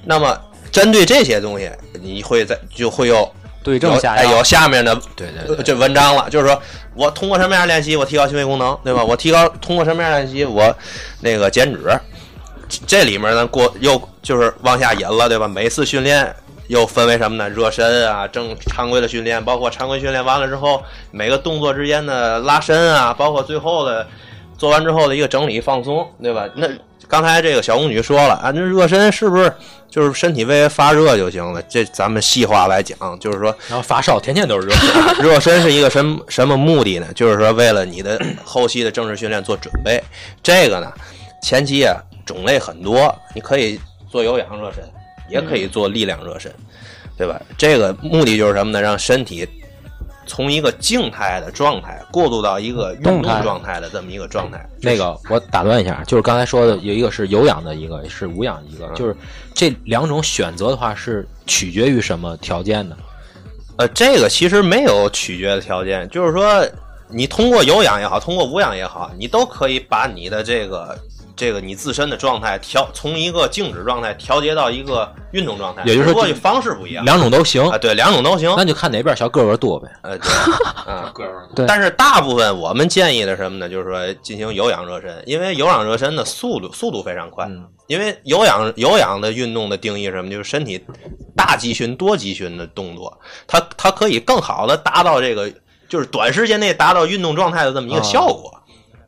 [0.06, 0.36] 那么
[0.72, 1.70] 针对这些东西，
[2.02, 3.32] 你会在就会有
[3.64, 4.22] 对有症下药。
[4.22, 6.62] 哎有下面的对对对，这文章了，就是说
[6.96, 9.04] 我通过什么样练习，我提高心肺功能，对吧？
[9.04, 10.76] 我提高通过什么样练习，我
[11.22, 11.80] 那个减脂。
[12.86, 15.48] 这里面呢，过又就是往下引了，对吧？
[15.48, 16.36] 每次训练
[16.68, 17.50] 又分为什么呢？
[17.50, 24.06] 热身啊，正常规的训练，包括常规训练完了之后，每个动作之间的拉伸啊，包括最后的
[24.60, 26.48] 做完之后的一个整理放松，对吧？
[26.56, 26.68] 那
[27.08, 29.52] 刚才这个小宫女说了啊，那热身是不是
[29.90, 31.62] 就是身体微微发热就行了？
[31.64, 35.24] 这咱们细化来讲，就是说然后发烧，天天都是热身。
[35.26, 37.08] 热身是一个什么什么目的呢？
[37.16, 40.04] 就是说为了你的 后期的正式训练做准备。
[40.44, 40.92] 这个呢，
[41.42, 41.96] 前期啊
[42.26, 44.84] 种类很多，你可以做有氧热身，
[45.30, 46.54] 也可以做力量热身，
[47.18, 47.42] 对吧？
[47.58, 48.82] 这个目的就是什么呢？
[48.82, 49.48] 让身体
[50.30, 54.64] 从一个静态的状态过渡到一个运动状态的这么一个状态。
[54.80, 59.16] 那个我打断一下，就是刚才说的有一个是有氧的，一个是无氧的一个，就是
[59.56, 62.96] 这两种选择的话是取决于什么条件呢？
[63.78, 66.64] 呃，这个其实没有取决的条件，就是说
[67.10, 70.96] 你通过有氧也好，通过无氧也好，你都可以把你的这个
[71.40, 78.54] 这个你自身的状态调从一个静止状态调节到一个运动状态，也就是说方式不一样两种都行，啊，对，两种都行。
[78.58, 79.88] 那就看哪边小个个多呗。
[80.02, 80.30] 呃，对，
[80.86, 83.70] 啊， 个人对但是大部分我们建议的什么呢？
[83.70, 87.46] 就是说进行有氧热身，因为有氧热身的速度速度非常快。
[87.46, 90.30] 嗯因为有氧有氧的运动的定义是什么？
[90.30, 90.80] 就是身体
[91.36, 95.52] 大肌群、多肌群的动作，它它可以更好的达到这个，
[95.88, 98.59] 就是短时间内达到运动状态的这么一个效果。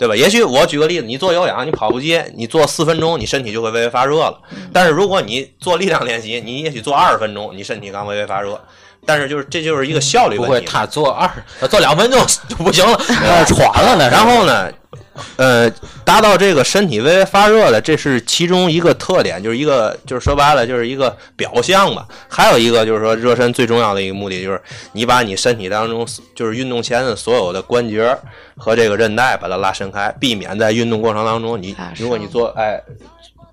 [0.02, 0.16] 对吧？
[0.16, 4.36] 也许我举个例子，你做有氧，你跑步机，你做四分钟，你身体就会微微发热了。
[4.74, 8.60] 但是如果你做力量练习，你也许做二十分钟，你身体刚微微发热。
[9.06, 10.68] 但是就是这就是一个效率不会，问题。
[10.68, 11.30] 他做二，
[11.60, 12.97] 他做两分钟 就不行了。
[13.45, 14.72] 喘了，呢然后呢，
[15.38, 15.70] 呃，
[16.04, 22.08] 达到这个身体微微发热的，这是其中一个特点，就是一个就是说白了就是一个表象吧。
[22.28, 24.62] 还有一个就是说热身最重要的一个目的就是
[24.92, 28.18] 你把你身体当中就是运动前的所有的关节
[28.58, 32.82] 和这个韧带把它拉伸开，避免在运动过程当中你如果你做哎。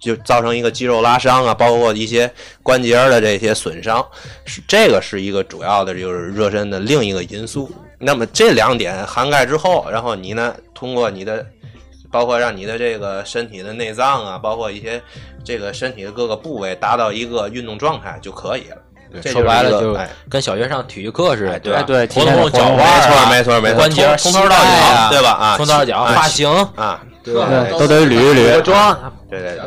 [0.00, 2.30] 就造成一个肌肉拉伤啊，包括一些
[2.62, 4.06] 关节的这些损伤，
[4.44, 7.68] 是这个是一个主要的，就是热身的另一个因素。
[7.98, 11.44] 那么这两点涵盖之后，然后你呢，通过你的，
[12.10, 15.02] 包括让你的这个身体的内脏啊，包括一些
[15.44, 18.76] 这个身体的各个部位达到一个运动状态就可以了。
[19.22, 26.46] 这说白了就哎跟小学上体育课似的，哎对对活动体现脚腕儿啊，没错没错没错关节从从头到脚对吧啊从头到脚啊发型，
[26.76, 27.48] 啊，对吧？
[27.48, 28.60] 对，都得捋一捋。
[28.60, 29.62] 妆，对对对。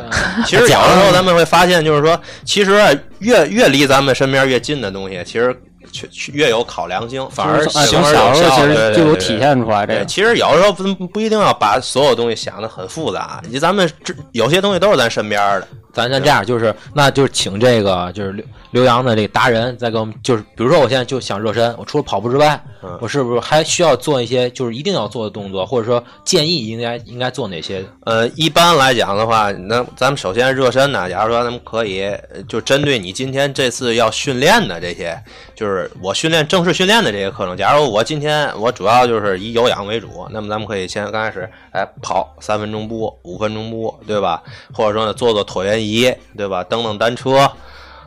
[0.46, 5.60] 其实有的时候咱们会发现，就是说，其实啊越越离咱们身边越近的东西，其实
[5.92, 8.34] 却却越有考量性，反而哎，形从而有效。
[8.34, 10.04] 小时候其对对实就有体现出来这对，个。
[10.06, 15.68] 其实有的时候不不一定要把所有东西想的很复杂，你咱们这有些东西都是咱身边的。
[15.92, 27.84] 咱咱这样就是，那就是请这个就是刘刘洋的这个达人再给我们，就是比如说我现在就想热身，我除了跑步之外，嗯我是不是还需要做一些就是一定要做的动作，或者说建议应该应该做哪些？
[28.06, 35.22] 呃，一般来讲的话，那咱们首先热身呢，假如说咱们可以呃就针对你今天这次要训练的这些，
[35.54, 37.56] 就是我训练正式训练的这些课程。
[37.56, 44.42] 假如我今天我主要就是以有氧为主，那么咱们可以先刚开始，哎，跑三分钟步、五分钟步，对吧？
[44.72, 46.64] 或者说呢，做做椭圆仪，对吧？
[46.64, 47.50] 蹬蹬单车。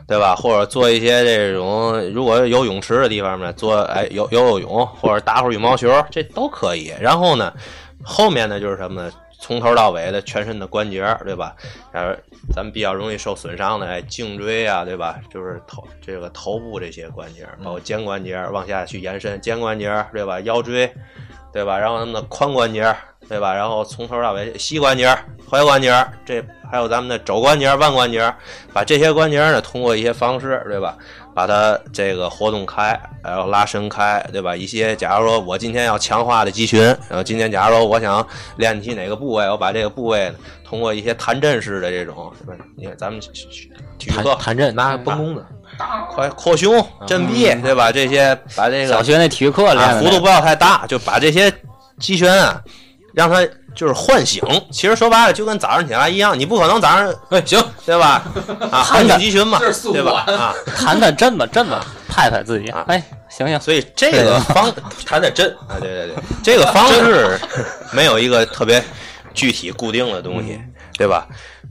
[0.08, 0.36] 对吧？
[0.36, 6.94] 或者做一些这种，如果有泳池的地方呢，做哎游游游泳，或者打会儿羽毛球，这都可以。
[7.00, 7.52] 然后呢，
[8.04, 9.10] 后面呢就是什么呢？
[9.38, 11.54] 从头到尾的全身的关节，对吧？
[11.92, 12.14] 然后，
[12.54, 15.20] 咱们比较容易受损伤的，哎，颈椎啊，对吧？
[15.30, 20.40] 就是头这个头部这些关节，包括肩关节往下去延伸，肩关节，对吧？
[20.40, 20.92] 腰椎，
[21.52, 21.78] 对吧？
[21.78, 22.94] 然后咱们的髋关节，
[23.28, 23.54] 对吧？
[23.54, 25.08] 然后从头到尾，膝关节、
[25.48, 28.32] 踝关节，这还有咱们的肘关节、腕关节，
[28.72, 30.96] 把这些关节呢，通过一些方式，对吧？
[31.36, 34.56] 把它这个活动开，然后拉伸开，对吧？
[34.56, 38.26] 一些假如说我今天要强化的肌群，然后今天假如说我想
[38.56, 40.32] 练起哪个部位，我把这个部位，
[40.64, 42.64] 通过一些弹震式的这种，对吧？
[42.74, 45.46] 你看咱们体育弹课弹震拿绷弓的，
[46.10, 47.92] 快扩胸、振臂，对吧？
[47.92, 51.52] 这些把这个小学那体育课练幅度不要太大，就把这些
[51.98, 52.62] 肌群啊，
[53.12, 53.46] 让它
[53.76, 54.42] 就是唤醒。
[54.72, 58.24] 其实说白了，就跟早上起来一样，你不可能早上 哎行，对吧？
[58.72, 59.60] 啊，唤醒集群嘛，
[59.92, 60.24] 对吧？
[60.26, 62.84] 啊，谈谈针吧针吧，拍拍自己，啊。
[62.88, 64.72] 哎，行行，所以这个方
[65.04, 67.38] 谈谈 真啊，对对对，这个方式
[67.92, 68.82] 没有一个特别
[69.34, 70.58] 具体固定的东西，
[70.96, 71.26] 对吧？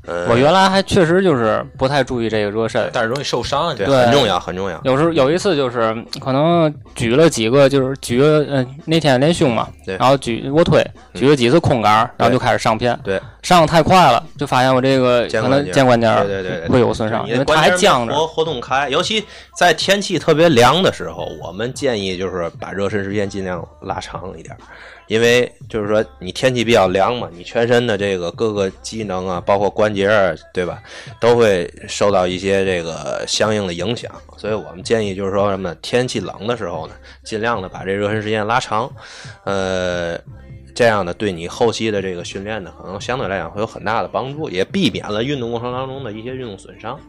[0.08, 3.74] 嗯，我原来还确实就是不太注意这个热身，但是容易受伤啊。
[3.74, 3.86] 对。
[3.86, 4.80] 对很重要，很重要。
[4.84, 9.98] 有时候有一次就是可能举了几个，就是举了呃那天练胸嘛，对。
[9.98, 18.14] 然后举卧推，举了几次空杆，然后就开始上片，对，上的太快了，就发现我这个可能肩关节对对对对会有损伤，因为它还僵着。
[18.16, 19.24] 活活动开，尤其
[19.56, 24.58] 在天气特别凉的时候，我们建议就是把热身时间尽量拉长一点，
[25.06, 30.82] 因为就是说你天气比较凉嘛，你全身的这个各个机能啊，包括关节儿，对吧，
[31.22, 34.12] 都会受到一些这个相应的影响。
[34.38, 38.92] 所以我们建议就是说什么呢，天气冷的时候呢，尽量的把这热身时间拉长，
[39.44, 40.20] 呃。
[40.76, 47.00] 这样呢，对你后期的这个训练呢，可能相对来讲会有很大的帮助，也避免了运动过程当中的一些运动损伤。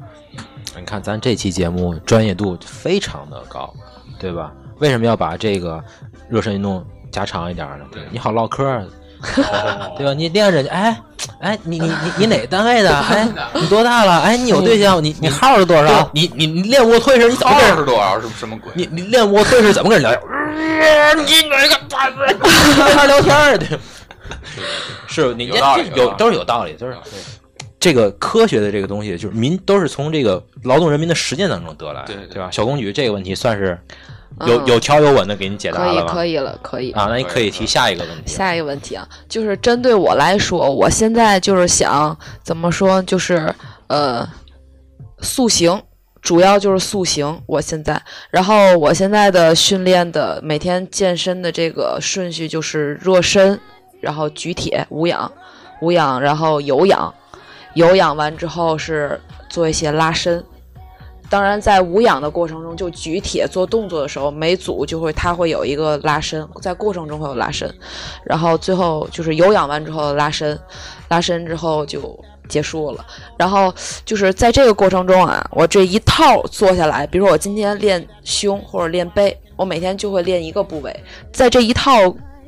[0.78, 3.74] 你看咱这期节目专业度非常的高，
[4.20, 4.54] 对吧？
[4.78, 5.82] 为什么要把这个
[6.28, 7.84] 热身运动加长一点呢？
[7.90, 8.86] 对，你好唠嗑儿，
[9.96, 10.14] 对吧？
[10.14, 10.96] 你练着，哎
[11.40, 12.90] 哎，你你你你哪单位的？
[12.96, 14.20] 哎，你多大了？
[14.20, 15.02] 哎，你有对象？
[15.02, 16.08] 你你号是多少？
[16.12, 17.72] 你你你练卧推时你怎么跟人？
[17.72, 18.70] 二十多少是什么鬼？
[18.74, 21.16] 你你练卧推时怎么跟人聊天？
[21.26, 21.76] 你哪个？
[22.76, 23.78] 聊天聊天儿对，
[25.06, 26.96] 是你有道理有都是有道理，就是
[27.78, 32.48] 这个科学的这个东西，就是民都是从这个劳动人民的实践当中得来对对吧？
[32.50, 33.78] 小公举这个问题算是
[34.46, 36.00] 有嗯有条有稳的给你解答可以？
[36.06, 36.92] 可以了，可以。
[36.92, 38.32] 啊，那你可以提下一个问题。
[38.32, 43.54] 下一个问题啊，就是针对我来说，我现在就是想怎么说，就是
[43.86, 44.28] 呃，
[45.20, 45.82] 塑形，
[46.20, 47.40] 主要就是塑形。
[47.46, 48.00] 我现在，
[48.30, 53.58] 然后我现在的训练的每天健身的这个顺序就是热身，
[54.00, 55.30] 然后举铁、无氧、
[55.80, 57.14] 无氧，然后有氧，
[57.74, 59.18] 有氧完之后是
[59.48, 60.44] 做一些拉伸。
[61.28, 67.72] 当然，在无氧的过程中，就举铁做动作的时候，每组就会它会有一个拉伸，在过程中会有拉伸，
[68.24, 70.58] 然后最后就是有氧完之后拉伸，
[71.08, 72.18] 拉伸之后就
[72.48, 73.04] 结束了。
[73.36, 73.74] 然后
[74.04, 80.94] 就是在这个过程中啊，我这一套做下来，比如说我今天练胸或者练背，我每天就会练一个部位，
[81.32, 81.92] 在这一套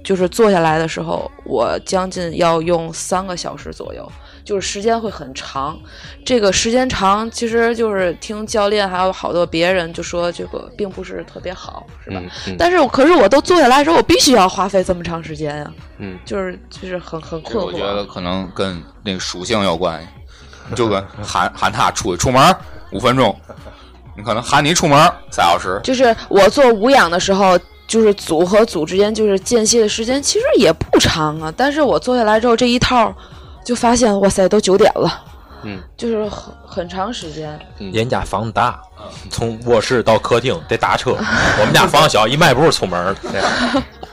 [0.05, 4.11] 就是做下来的时候，我将近要用三个小时左右。
[4.49, 5.79] 就是时间会很长，
[6.25, 12.19] 这个时间长，其实就是听教练还有好多别人就说这个并不是特别好，是吧？
[12.19, 17.67] 嗯嗯但是我可是我都坐下来的时候，我必须要花费这么长时间呀、嗯，就是就是很很这困惑。
[17.67, 22.57] 我觉得可能跟那个属性有关系，就跟 喊喊他出去出门
[22.93, 23.39] 五分钟，
[24.17, 33.15] 你可能喊你出门儿仨小时，就是我做无氧的时候，就是组和组之间就是间歇的时间其实也不长啊，但是我坐下来之后这一套，
[33.69, 35.23] 就发现哇塞，都九点了，
[35.63, 37.61] 嗯，就是很很长时间。
[37.77, 38.81] 人家房子大，
[39.29, 41.11] 从卧室到客厅得打车。
[41.61, 43.39] 我们家房子小，一迈步出门对。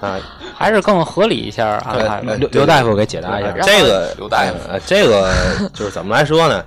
[0.01, 0.19] 啊，
[0.53, 2.19] 还是更合理一下安排。
[2.35, 3.53] 刘刘大夫给解答一下。
[3.61, 5.31] 这个刘大夫呃，这个
[5.73, 6.61] 就是怎么来说呢？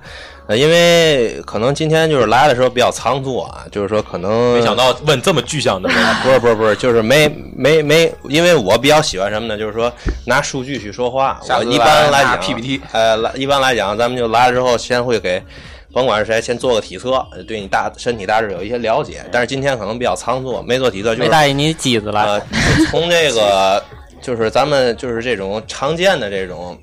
[0.49, 6.03] 呃，因为可能今天就是来的时候比较仓促啊，就是说可能没想到问这么具象的问题。
[6.23, 9.55] 不是不是不是，就是没没没，因为我比较喜欢什么呢？
[9.55, 9.93] 就是说
[10.25, 11.39] 拿数据去说话。
[11.47, 15.39] 我一般来讲 PPT 呃，来一般来讲，咱们就来了之后，先会给
[15.93, 19.23] 甭管是谁，先做个体测，呃对你大身体大致有一些了解。
[19.31, 22.41] 但是今天可能比较仓促，没做体测，就是没带你机子来，呃，
[22.89, 23.83] 从这个
[24.19, 26.75] 就是咱们就是这种常见的这种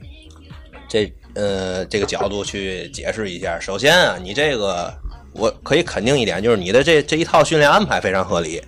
[0.88, 3.60] 这呃这个角度去解释一下。
[3.60, 4.92] 首先啊，你这个
[5.32, 8.60] 我可以肯定一点，就是你的这这一套训练安排非常合理，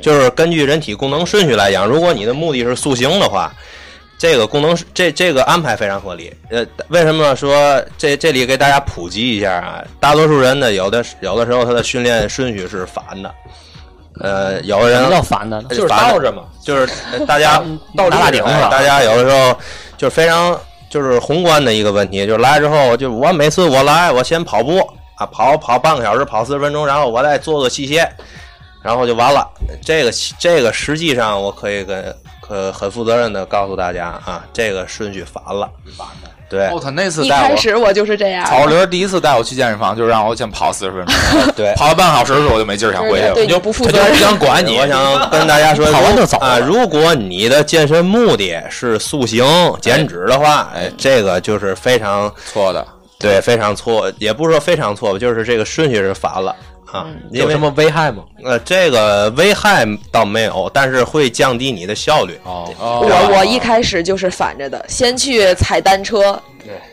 [0.00, 3.52] 就是根据人体功能顺序来讲，如果你的目的是塑形的话。
[4.22, 9.82] 这个功能这这个安排非常合理，呃，为什么说这这里给大家普及一下啊？
[9.98, 13.34] 大多数人呢，有的有的时候他的训练顺序是反的，
[14.20, 15.62] 呃，有的人什么叫反的？
[15.70, 17.64] 就是倒着嘛，就是呃大家
[17.96, 19.58] 倒立哎顶大家有的时候
[19.96, 20.52] 就是非常
[20.90, 24.78] 就是宏观的一个问题，就是来之后，就我每次我来，我先跑步
[25.14, 28.06] 啊，跑跑半个小时，跑四十分钟，然后我再做个器械，
[28.82, 29.48] 然后就完了。
[29.82, 35.70] 这个这个实际上我可以跟可很负责任的告诉大家啊，这个顺序反了。
[36.50, 38.44] 对哦，他那次一带我，开始我就是这样。
[38.44, 41.14] 曹林第一次带我去健身房，就是让我先跑四十分钟，
[41.54, 43.34] 对，跑了半个小时的时候我就没劲儿想回去了。
[43.34, 44.14] 对你不负他就不。
[44.16, 46.58] 想管你，我想跟大家说，跑完就走啊。
[46.58, 49.44] 如果你的健身目的是塑形、
[49.80, 52.84] 减脂的话，哎，这个就是非常错的，
[53.18, 56.54] 对，非常错，也不是说非常错吧，就是这个顺序是反了
[56.92, 57.06] 啊。
[57.30, 58.24] 因为有什么危害吗？
[58.44, 62.38] 呃，这个危害倒没有，但是会降低你的效率。
[62.44, 66.40] 哦，我我一开始就是反着的，先去踩单车，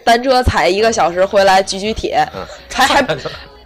[0.04, 3.18] 单车踩一个小时回来举举铁，嗯还 还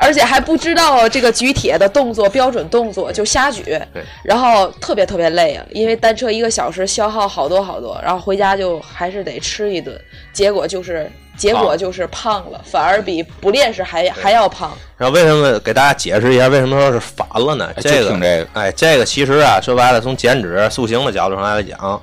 [0.02, 3.80] 而且还不知道这个举铁的动作标准动作，就瞎举，
[4.24, 9.95] 然后特别特别累啊，因为单车一个小时消耗好多好多，然后回家就还是得吃一顿，
[10.34, 14.76] 结果就是结果就是胖了，反而比不练时还还要胖。
[14.97, 17.72] 然后为什么给大家解释一下为什么说是烦了呢？
[17.76, 22.02] 哎这个，这个哎，这个其实啊，说白了，从减脂塑形的角度上来讲，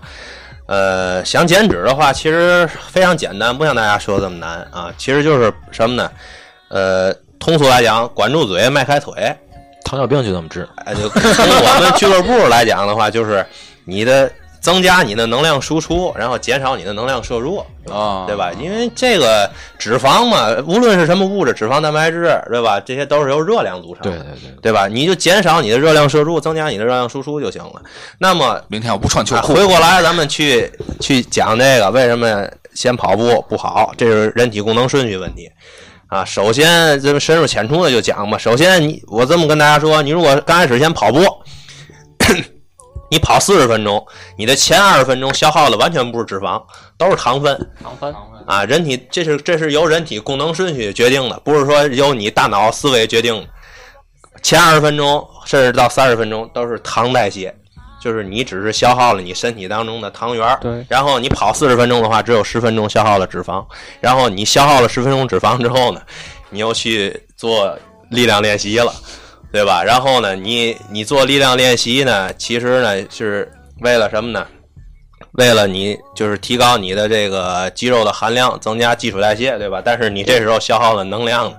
[0.66, 4.92] 呃，想减脂的话，其实非常简单，不像大家说的这么难啊。
[4.96, 6.10] 其实就是什么呢？
[6.68, 9.14] 呃，通俗来讲，管住嘴，迈开腿。
[9.84, 10.68] 糖尿病就这么治。
[10.84, 13.44] 哎，就 从我们俱乐部来讲的话，就是
[13.84, 14.30] 你的
[14.60, 17.64] 增加你的能量输出，然后减少你的能量摄入。
[17.90, 18.52] 啊，对吧？
[18.60, 22.78] 因为这个脂肪嘛，无论是什么物质，脂肪、蛋白质，对吧？
[22.80, 24.86] 这些都是由热量组成的，对对对，对吧？
[24.86, 27.80] 你就减少你的热量摄入，增加你的热量输出就行了。
[28.18, 30.70] 那么明天我不穿秋啊裤，回过来，咱们去
[31.00, 35.50] 去讲这个为什么先跑步不好，这是人体功能顺序问题
[36.08, 36.24] 啊。
[36.24, 38.36] 首先，咱们深入浅出的就讲吧。
[38.36, 41.20] 首先，你我这么跟大家说，你如果刚开始先跑步，
[43.10, 44.06] 你跑四十分钟，
[44.36, 46.62] 你的前二十分钟消耗的完全不是脂肪，
[46.98, 47.70] 都是糖分。
[47.82, 48.14] 糖分
[48.46, 53.48] 啊，人体这是这是由人体功能顺序决定的，不是说由你大脑思维决定的。
[54.42, 57.54] 前二十分钟甚至到三十分钟都是糖代谢，
[58.08, 63.62] 就是你只是消耗了你身体当中的糖原儿，对然后你跑四十分钟的话，只有十分钟消耗了脂肪，
[64.00, 66.00] 然后你消耗了十分钟脂肪之后呢，
[66.48, 67.78] 你又去做
[68.08, 68.90] 力量练习了，
[69.52, 69.84] 对吧？
[69.84, 73.52] 然后呢，你你做力量练习呢，其实呢是
[73.82, 74.46] 为了什么呢？
[75.32, 79.82] 为了你就是提高你的这个肌肉的含量，增加基础代谢，对吧？
[79.84, 81.52] 但是你这时候消耗的能量，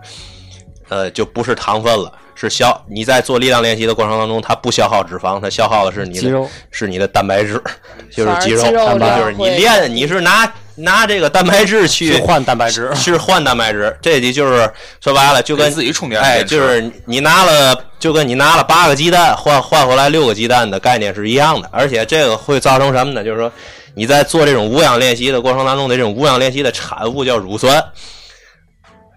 [0.89, 7.62] 呃，就不是糖分了，是消你在做力量练习的过程当中，它不消耗脂肪，它消耗的是你的肌肉是你的蛋白质，
[8.10, 14.72] 就是肌肉，肌肉蛋白就是你练你是拿拿这个蛋白质去去换蛋白质，是换蛋白质，这里就是
[15.02, 23.22] 说白了就跟给自己充电哎，就是你拿了就跟你拿了八个鸡蛋换换回来六个鸡蛋的概念是一样的，而且这个会造成什么呢？
[23.22, 23.52] 就是说
[23.96, 27.84] 你在做这种无氧练习的过程当中的这种无氧练习的产物叫乳酸。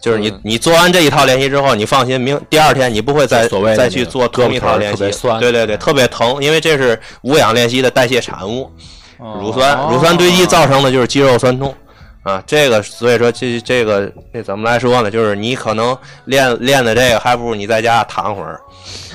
[0.03, 8.71] 就是你，你做完这一套练习之后，你放心，明第二天你不会再所谓再去做同一套练习对对对，特别疼，因为这是无氧练习的代谢产物。
[9.41, 11.73] 乳酸，乳酸堆积造成的就是肌肉酸痛
[12.25, 12.43] 啊。
[12.45, 15.09] 这个所以说这这个这怎么来说呢？
[15.09, 18.61] 就是你可能练练的这个，还不如你在家躺会儿。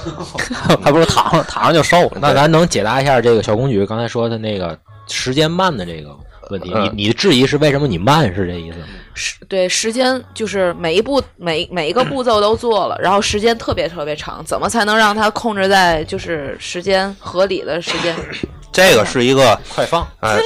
[0.81, 2.11] 还不如躺上躺着就瘦了。
[2.21, 4.77] 那咱能解答一下这个小公举刚才说的那个
[5.07, 6.15] 时间慢的这个
[6.49, 6.71] 问题？
[6.73, 8.85] 嗯你你的质疑是为什么你慢是这意思吗？
[9.13, 18.15] 是对时间就是每一步每每一个步骤都做了，然后时间特别特别长，怎么才能让它控制在就是时间合理的时间？
[18.71, 20.37] 这个是一个快放，哎，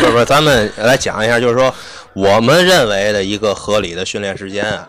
[0.00, 1.74] 不是不是，咱们来讲一下，就是说
[2.12, 4.86] 我们认为的一个合理的训练时间啊，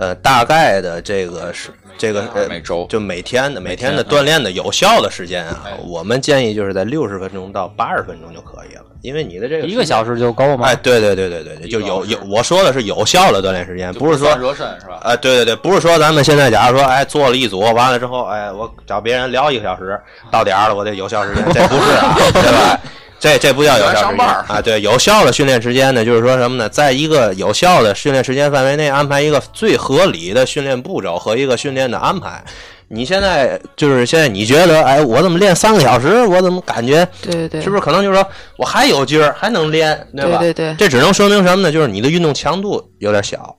[0.00, 10.68] 呃，大概的这个是这个呃每周就每天的每天的锻炼的有效的时间啊，我们建议就是在六十分钟到八十分钟就可以了，因为你的这个一个小时就够吗？
[10.68, 15.00] 哎，对对对对对对，就有有，我说的是有效的锻炼时间，不是说算热身是吧？
[15.02, 22.80] 哎，对对对，不是说咱们现在假如说，哎，做了一组，完了之后，哎，我找别人聊一个小时，到点儿了，我得有效时间，这不是啊， 对吧？
[23.20, 24.62] 这这不叫有效时间上班儿啊！
[24.62, 26.68] 对，有效的训练时间呢，就是说什么呢？
[26.70, 32.42] 在一个有效的训练时间范围内，安排一个最合理的训练步骤和一个训练的安排。
[32.88, 36.26] 你现在就是现在，你觉得，哎，我怎么练三个小时？
[36.26, 40.38] 我怎么感觉对对对，是不是可能就是说我还有劲儿，还能练，对吧？
[40.38, 41.70] 对对对这只能说明什么呢？
[41.70, 43.54] 就是你的运动强度有点小。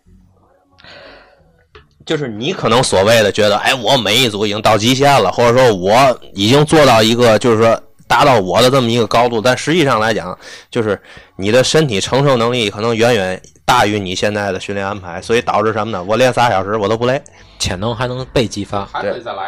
[2.04, 7.80] 就是你可能所谓的觉得，哎，我每一组已经到极限了，或者说我已经做到一个，就是说
[8.12, 10.38] 达到我的这么一个高度，但实际上来讲，
[10.70, 11.02] 就是
[11.38, 16.04] 你的身体承受能力可能远远大于你现在的训练安排，所以导致什么呢？
[16.04, 17.22] 我练仨小时我都不累。
[17.58, 18.84] 潜能还能被激发。
[18.92, 19.48] 还可以再来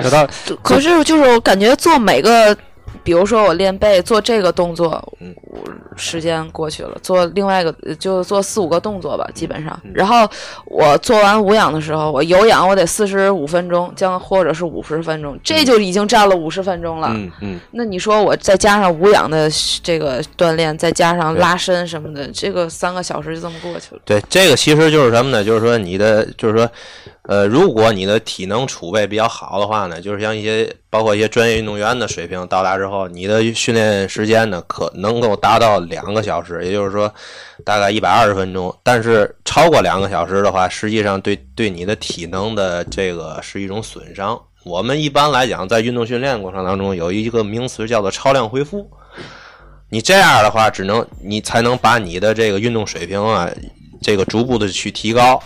[0.62, 2.56] 可是就是我感觉做每个
[3.04, 5.02] 比如说我练背做这个动作，
[5.96, 9.80] 时间过去了，做另外一个呃就做四五个动作吧，基本上。
[9.84, 10.28] 嗯然后
[10.66, 17.10] 我做完无氧的时候，我有氧我得四十五分钟，将或者是五十分钟，这就已经占了五十分钟了。
[17.12, 19.50] 嗯嗯，那你说我再加上无氧的
[19.84, 24.02] 这个锻炼，再加上拉伸什么的，这个三个小时就这么过去了。
[24.04, 25.44] 对，这个其实就是什么呢？
[25.44, 26.70] 就是说你的，就是说，
[27.24, 37.10] 呃，如果你的体能储备比较好的话呢，就是像一些包括一些专业运动员的水平到达之后，你的训练时间呢可能够达到两个小时，也就是说
[37.64, 38.76] 大概一百二十分钟。
[38.84, 44.38] 但是超过两个小时的话，实际上对对你的体能的这个是一种损伤。
[44.66, 48.86] 我们一般来讲，在运动训练过程当中有一个名词叫做超量恢复。
[49.90, 53.50] 你这样的话，只能你才能把你的这个运动水平啊，
[54.02, 55.42] 这个逐步的去提高。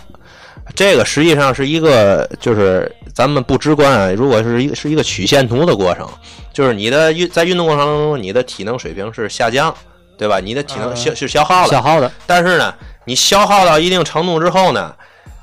[0.74, 6.08] 这个实际上是一个，就是咱们不直观啊，如果是一个是一个曲线图的过程，
[6.52, 9.74] 就是你的运在运动过程当中，你的体能水平是下降，
[10.16, 10.40] 对吧？
[10.40, 12.72] 你的体能消是消耗的，消耗的，但是呢，
[13.04, 14.94] 你消耗到一定程度之后呢，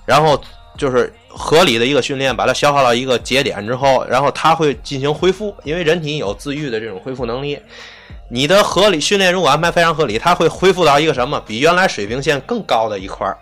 [0.06, 0.42] 然后
[0.78, 7.60] 就是合理的一个训练，把它消耗到一个节点之后，然后它会进行恢复，因为人体有自愈的这种恢复能力。
[8.30, 11.42] 你的合理训练如果安排非常合理，它会恢复到一个什么？
[11.46, 13.38] 比原来水平线更高的一块儿。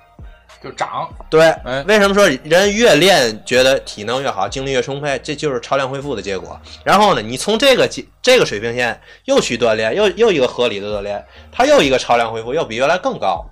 [0.64, 5.20] 就长，对，哎为什么说人越练觉得体能越好，精力越充沛？
[5.22, 6.58] 这就是超量恢复的结果。
[6.86, 7.90] 然后呢，你从这个
[8.22, 13.46] 这个水平线又去锻炼，又又一个合理的锻炼，它又一个超量恢复，又比原来更高。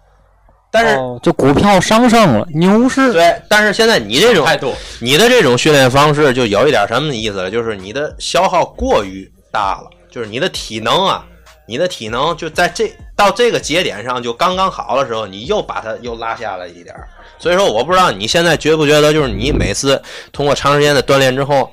[0.71, 3.11] 但是哦，就股票上升了，牛市。
[3.11, 11.25] 对，但是现在你这种态度，你的这种训练方式就有一点什么意思了，就是你的消耗过于大了，就是你的体能啊，
[11.71, 17.07] 你的体能就在这到这个节点上就刚刚好的时候，你又把它又拉下来一点儿。
[17.39, 20.01] 所以说，我不知道你现在觉不觉得，就是你每次
[20.33, 21.71] 通过长时间的锻炼之后，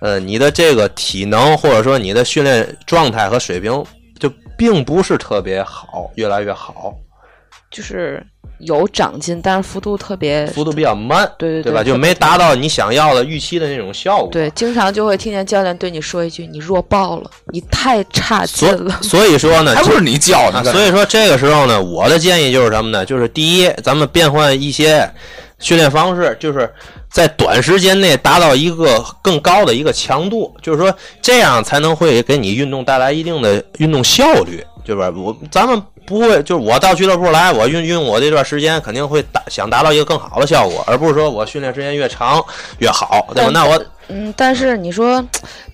[0.00, 3.82] 呃，你的这个体能或者说你的训练状态和水平
[4.18, 6.94] 就并不是特别好，越来越好，
[7.70, 8.22] 就是
[8.58, 11.82] 有长进，但是幅度特别幅度比较慢，对对对吧？
[11.82, 14.28] 就没达到你想要的预期的那种效果。
[14.30, 18.98] 对，经常就会听见教练对你说一句：“你弱爆了，你太差劲了。
[19.02, 23.06] 所以说呢，还不是你教的，啊所以说这个时候呢，我的建议就是什么呢？
[23.06, 25.08] 就是第一，咱们变换一些
[25.58, 26.70] 训练方式，就是
[27.08, 35.10] 在短时间内达到一个更高的一个强度，就是说这样才能会给你运动带来一定的运动效率，对吧？
[35.16, 42.44] 我咱们不会，就是我到俱乐部来，我运运我这段时间肯定会达想达到一个更好的效果，而不是说我训练时间越长
[42.78, 43.50] 越好，对吧？
[43.52, 45.24] 那我嗯，但是你说，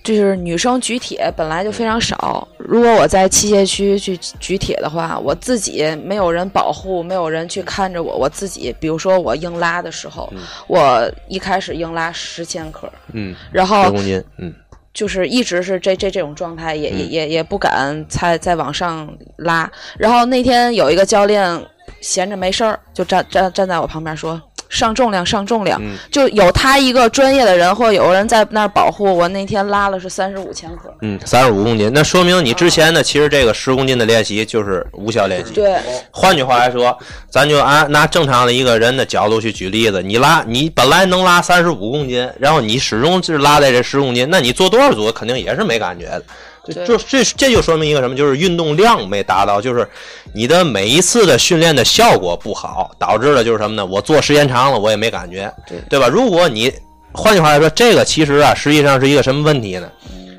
[0.03, 2.47] 就是女生举铁本来就非常少。
[2.59, 10.31] 如果我在器械区去举铁的话，我自己没有人保护，没有人去看着我，我自己，比如说我硬拉的时候，
[10.67, 14.53] 我一开始硬拉十千克，嗯，然后十公斤，嗯。
[14.97, 19.71] 就是一直是这这这种状态，也也也也不敢再再往上拉。
[19.95, 21.63] 然后那天有一个教练
[22.01, 24.41] 闲着没事儿，就站站站在我旁边说。
[24.69, 29.27] 上重量，上重量，嗯就有他一个专业的人，或者有人在那儿保护我。
[29.27, 35.53] 那天拉了是三十五千克，嗯，三十五公斤，那说明你之前呢，其实这个十公斤的练习就是无效练习。
[35.53, 35.75] 对，
[36.11, 36.97] 换句话来说，
[37.29, 46.23] 咱就按拿正常的一个人的角度去举例子，你拉你本来能拉三十五公斤，然后你始终是拉在这十公斤，那你做多少组肯定也是没感觉的。
[46.67, 48.15] 就对就这这就说明一个什么？
[48.15, 49.87] 就是运动量没达到，就是
[50.33, 53.85] 你的每一次的训练的效果不好，导致的就是什么呢？
[53.85, 56.07] 我做时间长了，我也没感觉，对对吧？
[56.07, 56.71] 如果你
[57.13, 59.89] 换句话来说，这个其实啊，实际上是一个什么问题呢？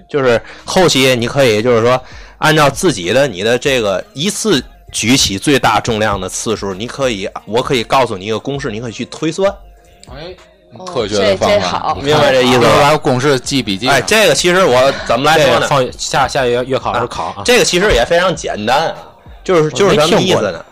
[0.09, 2.01] 就是后期你可以就是说，
[2.39, 4.63] 按照自己的你的这个一次
[4.93, 9.53] 举起最大重量的次数，你可以，我可以告诉你一个公式，你可以去推算。
[10.87, 12.61] 科学的方法，明白这意思？
[12.61, 13.89] 把公式记笔记。
[13.89, 15.67] 哎，这个其实我怎么来说呢？
[15.67, 18.95] 放下下月月考时考啊，这个其实也非常简单啊，
[19.43, 20.65] 就是就是什么意思呢？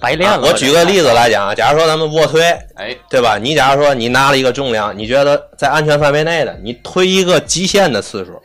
[0.00, 0.40] 白练了。
[0.46, 2.42] 我举个例子来讲啊，假如说咱们卧推，
[2.76, 3.38] 哎，对吧？
[3.38, 8.40] 你假如说你拿了一个重量，你觉得在安全范围内的，你推一个极限的次数。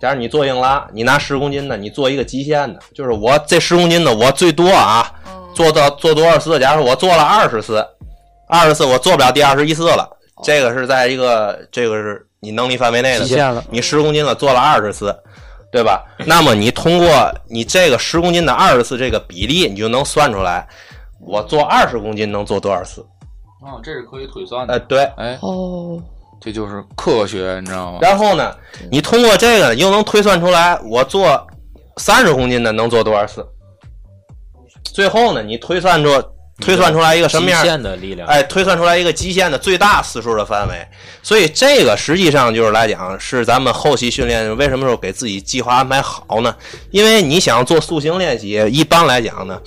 [0.00, 5.08] 假如你做硬拉，你拿十公斤的，你做一个极限的，就是我这十公斤的，我最多啊，
[5.54, 6.58] 做到做多少次？
[6.58, 7.86] 假如说我做了二十次，
[8.54, 10.08] 二十次我做不了第二十一次了，
[10.44, 15.14] 这个是在一个这个是你能力范围内的，极限了你十公斤了，做了二十次，
[15.72, 16.04] 对吧？
[16.24, 20.66] 那么你通过你这个十公斤的二十次这个比例，你就能算出来，
[21.20, 23.04] 我做二十公斤能做多少次？
[23.60, 24.84] 哦，这是可以推算呃，的。
[24.86, 25.04] 对。
[25.16, 26.00] 哎，哦，
[26.40, 27.98] 这就是科学，你知道吗？
[28.00, 28.54] 然后呢，
[28.90, 31.44] 你通过这个，又能推算出来我做
[31.96, 33.44] 三十公斤的能做多少次。
[34.84, 36.10] 最后呢，你推算出
[36.60, 38.28] 推算出来一个什么样极限的力量？
[38.28, 40.86] 哎，推算出来一个极限的最大次数的范围，
[41.22, 46.54] 所以这个实际上就是来讲，是咱们后期训练为什么说给自己计划安排好呢？
[46.90, 49.60] 因为你想做塑形练习，一般来讲呢，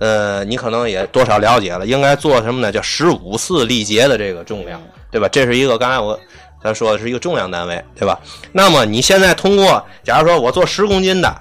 [0.00, 2.70] 呃，你可能也多少了解了，应该做什么呢？
[2.70, 5.26] 叫十五次力竭的这个重量，对吧？
[5.28, 6.18] 这是一个刚才我
[6.62, 8.20] 咱说的是一个重量单位，对吧？
[8.52, 11.34] 那么你现在通过，假如说我做十公斤的，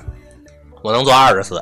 [0.82, 1.62] 我能做二十次，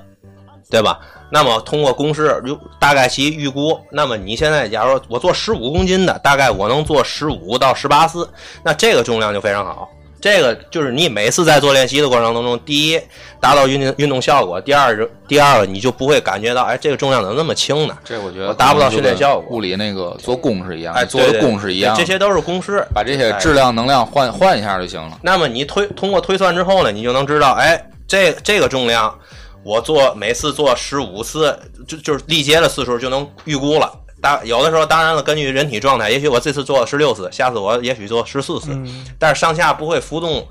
[0.69, 0.99] 对吧？
[1.31, 8.29] 那么通过公式就大概其预估，那么你现在假如说我做十五公斤的，大概我能做十五到十八次，
[8.63, 9.89] 那这个重量就非常好。
[10.19, 13.01] 这个就是你每次在做练习的过程当中，第一
[13.39, 17.97] 达到运动运动效果，第二就第二个你就不会感觉到，哎，这个重量怎么那么轻呢？
[18.05, 22.85] 这我觉得我达不到训练效果物理那个做公式一样，哎，做的对对功是一样，这些都是公式。
[22.93, 25.17] 把这些质量能量换换一下就行了。
[25.23, 29.17] 那么你推通过推算之后呢，你就能知道，哎，这这个重量
[29.63, 31.57] 我做每次做十五次，
[31.87, 33.91] 就就是力竭的次数就能预估了。
[34.21, 38.69] 当有的时候，当然了，根据人体状态，也许我这次做十六次，下次我也许做十四次，
[39.17, 40.47] 但是上下不会浮动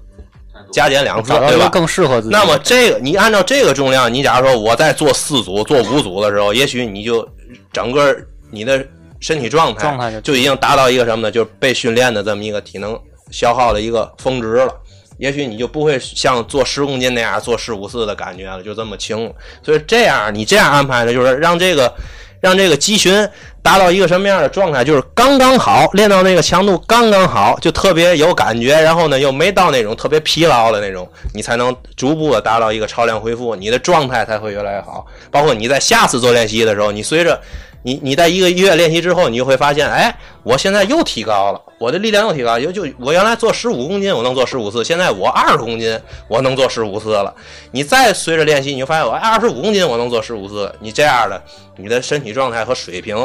[0.72, 1.68] 加减两次，对吧？
[1.68, 2.32] 更适合自己。
[2.32, 7.26] 那么这个你按照这个重量，你假如说我在做四组、做五组的时候，也许你就
[7.72, 8.16] 整个
[8.50, 8.84] 你的
[9.20, 11.30] 身体状态状态就就已经达到一个什么呢？
[11.30, 12.98] 就是被训练的这么一个体能
[13.30, 14.74] 消耗的一个峰值了。
[15.20, 19.32] 也许你就不会像做十公斤那样做十五次的感觉了，就这么轻。
[19.62, 21.92] 所以这样你这样安排呢，就是让这个
[22.40, 23.28] 让这个肌群
[23.62, 35.06] 达到一个什么样的状态，就是刚刚好，练到那个强度刚刚好，就特别有感觉，然后呢又没到那种特别疲劳的那种，你才能逐步的达到一个超量恢复，你的状态才会越来越好。
[35.30, 37.38] 包括你在下次做练习的时候，你随着
[37.82, 47.34] 你你在一个月练习之后，你就会发现，哎，我现在又提高了，我的力量又提高，就就我原来做十五公斤，我能做十五次，现在我二十公斤，我能做十五次了。
[47.70, 50.70] 你再随着练习，你就发现我二十五公斤，我能做十五次。
[50.80, 51.42] 你这样的，
[51.76, 53.16] 你的身体状态和水平，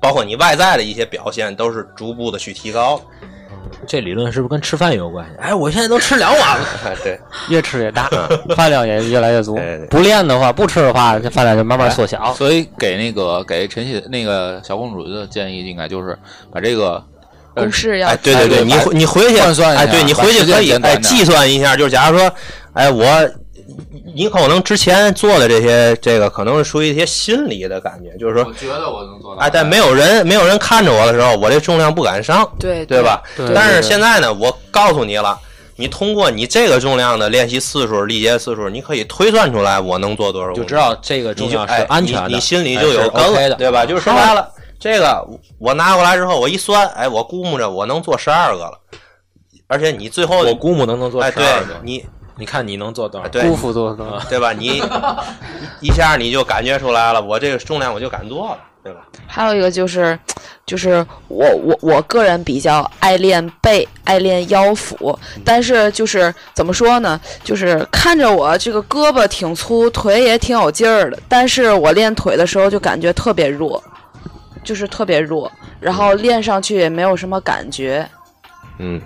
[0.00, 3.00] 包括你外在的一些表现，都是逐步的去提高。
[3.86, 5.32] 这理论是不是跟吃饭有关系？
[5.40, 6.66] 哎，我现在都吃两碗了。
[6.84, 7.18] 哎， 对，
[7.48, 8.08] 越吃越大，
[8.56, 9.58] 饭量也越来越足。
[9.90, 12.32] 不练的话，不吃的话，这饭量就慢慢缩小。
[12.34, 16.16] 所以给那个给陈曦那个小公主的建议，应该就是
[16.52, 17.02] 把这个
[17.54, 22.32] 呃公式要哎，对对对，你回你回去，换算一下哎，对你回去可以哎计算一下，就是假如说，
[22.74, 23.04] 哎，我
[24.14, 33.22] 你可能之前做的这些，这个可能是属于一些心理的感觉，就是说，我觉得我能做哎，但没有人没有人看着我的时候，我这重量不敢上，对对吧？
[33.36, 35.38] 对但是现在呢，我告诉你了。
[35.74, 43.84] 你通过你这个重量的练习次数、力竭次数，你可以推算出来我能做多少就知道这个重量是安全的，你你心里哎就有是根 OK 了，对吧？
[43.86, 44.46] 就是说白了，
[44.78, 45.26] 这个
[45.58, 48.78] 我拿过来之后，我一算，哎，我估摸着我能做十二个了，
[49.66, 52.04] 而且你最后我估摸能能做十二个，你
[52.42, 53.28] 你看你能做多少？
[53.28, 54.18] 对辜负多少。
[54.28, 54.52] 对吧？
[54.52, 54.82] 你
[55.80, 59.02] 一下你就感觉出来了，我这个重量我就敢做了，对吧？
[59.28, 60.18] 还有一个就是，
[60.66, 67.20] 就是我我我个人比较爱练背，爱练腰腹，但是就是怎么说呢？
[67.44, 73.80] 就是看着我这个胳膊挺粗，腿也挺有劲儿的，但是我练腿的时候就感觉特别弱，
[74.64, 78.04] 就是特别弱，然后练上去也没有什么感觉。
[78.78, 79.00] 嗯，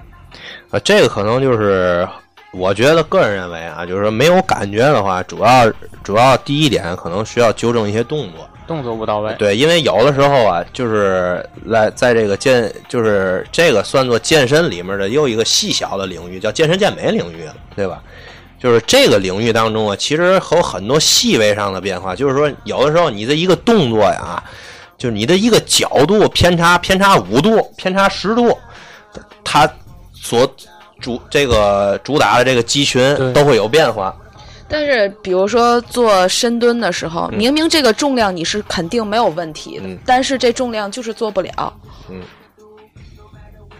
[0.70, 2.08] 啊，这个可能就是
[2.56, 5.70] 我觉得个人认为啊，就是说没有感觉的话，主要
[6.02, 8.48] 主要第一点可能需要纠正一些动作。
[8.66, 9.32] 动作不到位。
[9.38, 18.02] 对，因为有的时候啊，就是来在这个健，就是这个算作健身里面的又一个细小的领域，叫健身健美领域了，对吧？
[18.58, 22.16] 就是这个领域当中啊，其实有很多细微上的变化。
[22.16, 24.42] 就是说，有的时候你的一个动作呀，
[24.98, 28.58] 就是你的一个角度偏差偏差五度、偏差十度，
[29.44, 29.70] 它
[30.12, 30.50] 所
[31.00, 34.14] 主这个主打的这个肌群都会有变化。
[34.68, 41.72] 但是，比如说做深蹲的时候，嗯明明这个重量你是肯定没有问题的，嗯但是这重量就是做不了。
[42.10, 42.20] 嗯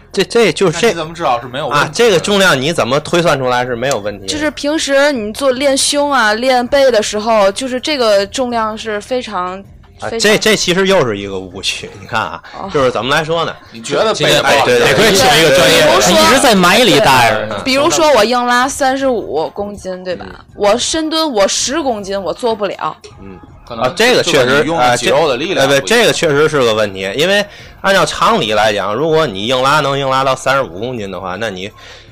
[0.09, 4.25] 这这就是这怎么知道是没有问题，啊这个重量你怎么推算出来是没有问题？
[4.25, 9.63] 就是平时你做练胸啊、练背的时候，就是这个重量是非常
[9.99, 11.89] 啊，这这其实又是一个误区。
[11.99, 13.55] 你看啊，哦就是怎么来说呢？
[13.71, 15.79] 你觉得背哎对对得亏请一个专业
[16.11, 17.61] 一直在埋里待着呢。
[17.65, 20.25] 比如说我硬拉三十五公斤，对吧？
[20.55, 27.11] 我深蹲我十公斤我做不了，嗯可能啊，这个确实啊，肌肉的力量哎对，这个确实是个问题。
[27.15, 27.43] 因为
[27.81, 31.69] 按照常理来讲，如果你硬拉能硬拉到三十五公斤的话，那你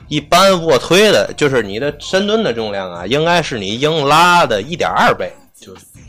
[0.08, 5.32] 一般卧推的，就是你的深蹲的重量啊，应该是你硬拉的一点二倍。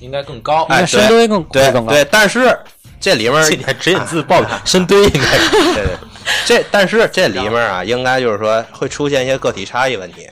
[0.01, 0.65] 应该更高。
[0.65, 2.59] 哎，深蹲更对更高对，但是
[3.01, 5.97] 这里面 这点指引自报深蹲应该是 对对，
[6.45, 10.29] 这但是这里面啊，应该就是说会出现一些个体差异问题，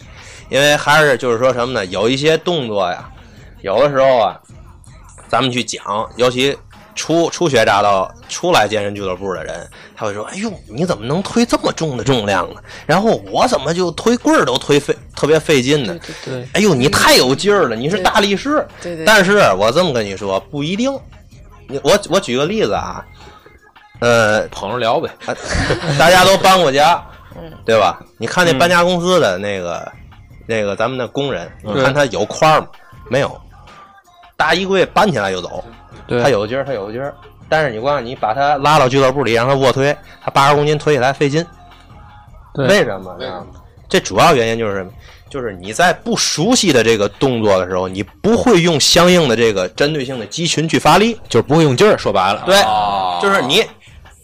[0.48, 1.84] 因为还是就是说什么呢？
[1.86, 3.08] 有一些动作呀，
[3.62, 4.40] 有的时候啊，
[5.28, 5.82] 咱们去讲，
[6.16, 6.56] 尤其
[6.94, 12.60] 初初学乍到初来健身俱乐部的人，他会说：“哎呦，你怎么能推这么重的重量呢？
[12.86, 15.94] 然后我怎么就推棍儿都推费特别费劲呢？
[16.24, 18.66] 对对哎呦，你太有劲儿了，你是大力士。
[18.80, 20.92] 对对但是我这么跟你说，不一定。
[21.66, 23.04] 你我我举个例子啊，
[24.00, 25.10] 呃，捧着聊呗。
[25.98, 27.02] 大家都搬过家，
[27.36, 28.00] 嗯对吧？
[28.18, 29.90] 你看那搬家公司的那个、
[30.46, 32.68] 那个咱们的工人，你看他有块儿吗？
[33.10, 33.40] 没有，
[34.36, 35.64] 大衣柜搬起来就走，
[36.06, 37.14] 对他有劲儿，他有劲儿。
[37.48, 41.44] 但是你光你把他拉到俱乐部里让他卧推，他八十公斤推起来费劲。
[42.54, 43.16] 对为什么？
[43.88, 44.90] 这主要原因就是什么？
[45.28, 51.18] 就是你在不熟悉的这个动作的时候，你不会用相应的这个针对性的肌群去发力。
[51.28, 53.64] 就是不会用劲儿，说白了，对，哦就是你，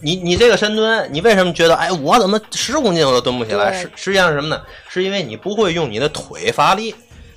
[0.00, 3.72] 你你这个深蹲，你为什么觉得哎，我怎么十公斤我都蹲不起来？
[3.72, 4.60] 实实际上是什么呢？
[4.88, 6.94] 是因为你不会用你的腿发力，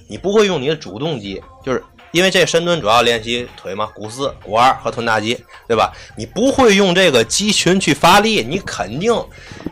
[0.07, 1.83] 你不会用你的主动肌，就是
[2.13, 5.33] 因为这深蹲主要练习腿嘛，股四、股二和臀大肌，
[5.67, 5.91] 对吧？
[6.15, 9.11] 你不会用这个肌群去发力，你肯定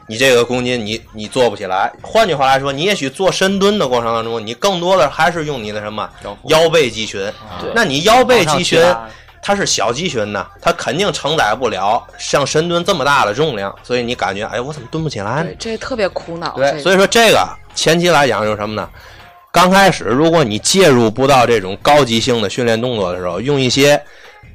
[0.07, 1.93] 你这个公斤你你做不起来。
[2.01, 6.09] 换句话来说，你也许做深蹲的过程当中，你更多的还是用你的什么
[6.45, 7.31] 腰背肌群。
[7.75, 8.83] 那你腰背肌群
[9.43, 15.51] 它是小肌群呢，它肯定承载不了像深蹲这么大的重量，所以你感觉哎，我怎么蹲不起来呢，？
[15.59, 16.55] 这特别苦恼。
[16.55, 18.89] 对，所以以说这个前期来讲就是什么呢？
[19.51, 24.01] 刚开始如果你介入不到这种高级性的训练动作的时候，用一些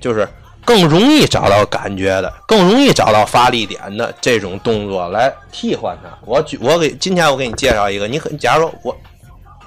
[0.00, 0.28] 就是
[0.64, 6.18] 更容易找到感觉的、更容易找到发力点的这种动作来替换它。
[6.24, 8.96] 我举我给今天我给你介绍一个，你可假如说我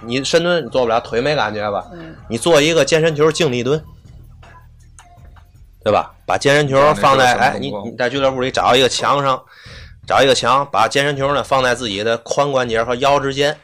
[0.01, 1.85] 你深蹲你做不了，腿没感觉吧？
[1.93, 3.81] 嗯你做一个健身球静力蹲。
[5.81, 6.11] 对吧？
[6.25, 9.41] 把健身球放在哎，你你在俱乐部里找一个墙上，
[10.05, 13.57] 找一个墙，把健身球呢放在自己的髋关节和腰之间，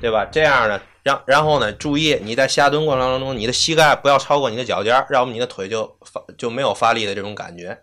[0.00, 0.24] 对吧？
[0.30, 7.78] 这样呢，让然后呢，注意你在下蹲过程当中，你的膝盖不要超过你的脚尖儿，要不你的腿就发就没有发力的这种感觉。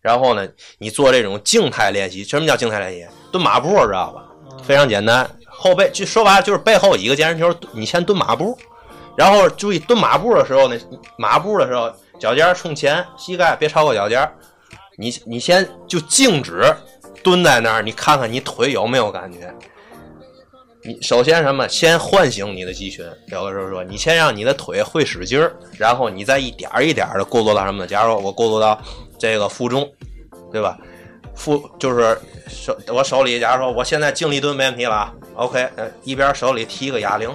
[0.00, 0.48] 然后呢，
[0.78, 3.08] 你做这种静态练习，什么叫静态练习？
[3.32, 4.24] 蹲马步，知道吧？
[4.62, 8.56] 非常简单，后背就说白了就是背后一个健身球，你先蹲马步，
[9.16, 10.78] 然后注意蹲马步的时候呢，
[11.18, 14.32] 马步的时候脚尖儿冲前，膝盖别超过脚尖儿。
[14.96, 16.62] 你你先就静止
[17.22, 19.52] 蹲在那儿，你看看你腿有没有感觉。
[20.82, 21.68] 你首先什么？
[21.68, 23.04] 先唤醒你的肌群。
[23.28, 27.86] 有的时候说，你先让你的腿会使劲儿，然后你再一点儿一点儿的过渡到什么呢？
[27.86, 28.80] 假如我过渡到
[29.18, 29.86] 这个负重，
[30.50, 30.78] 对吧？
[31.34, 37.30] 负就是手我手里，假如说我现在静力蹲没问题了啊，OK，呃，一边手里提一个哑铃，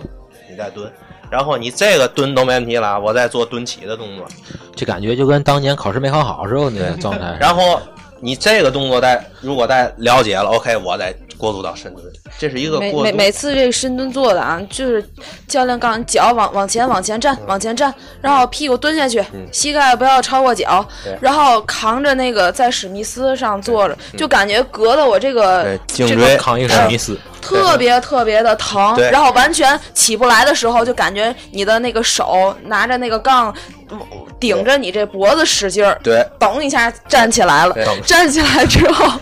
[0.49, 0.91] 你再蹲，
[1.31, 4.27] 然后你这个蹲都没问题了，我再做蹲起的动作，
[4.76, 7.38] 这感觉就跟当年考试没考好时候那个状态。
[7.41, 7.81] 然后
[8.26, 12.03] 你这个动作在如果在了解了，OK，我再过渡到深蹲，
[12.39, 13.03] 这是一个每过。
[13.03, 15.07] 每每次这个深蹲做的啊，就是
[15.47, 20.84] 教练告诉你脚往往前往前站，往前站，然后屁股蹲下去，膝盖不要超过脚，
[21.22, 33.53] 然后扛着那个在史密斯上坐着，就感觉隔的我这个颈椎扛一个史密斯，特别特别的疼，然后完全起不来的时候，就感觉你的那个手拿着那个杠
[33.91, 33.99] 嗯
[34.39, 37.85] 顶着你这脖子使劲儿，对，咚一下站起来了对。
[38.15, 39.19] 站起来之后，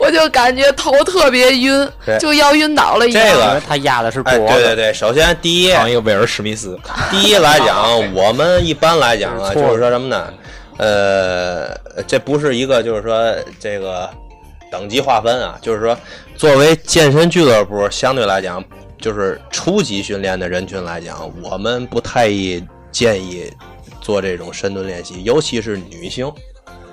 [0.00, 1.88] 我就感觉头特别晕，
[2.20, 3.26] 就要晕倒了一样。
[3.26, 6.78] 这个他压的是脖哎，对对对，首先第一，扛一个威尔史密斯，
[7.10, 10.32] 第一来讲，我们一般来讲啊，就是说什么呢？
[10.76, 14.08] 呃，这不是一个就是说这个
[14.70, 15.98] 等级划分啊，就是说
[16.36, 18.64] 作为健身俱乐部，相对来讲，
[19.00, 22.30] 就是初级训练的人群来讲，我们不太
[22.92, 23.52] 建议
[24.00, 26.32] 做这种深蹲练习，尤其是女性。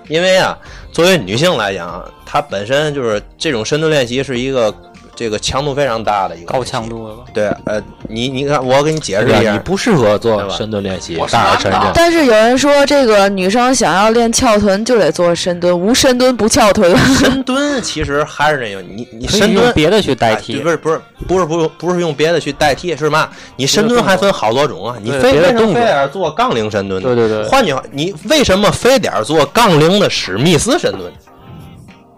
[0.08, 0.58] 因为啊，
[0.92, 4.74] 作为女性来讲，她本身就是这种深度练习是一个
[5.16, 7.24] 这个强度非常大的一个高强度的吧。
[7.34, 9.28] 对，呃，你你看，我给你解释？
[9.28, 11.92] 一下，你不适合做深蹲练习我，大点承认。
[11.94, 16.96] 但是有人说，这个女生想要练翘臀就得做深蹲，无深蹲不翘臀。
[17.16, 23.30] 深蹲其实还是那个，你你深蹲别的去代哎替不是不是不是不用不是用别的去代替，是嘛？
[23.56, 27.02] 你深蹲还分好多种啊，你非为什非得做杠铃深蹲？
[27.02, 31.12] 对对对换句话，你为什么非得做杠铃的史密斯深蹲？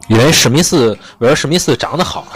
[0.07, 2.27] 因为史密斯威尔史密斯长得好，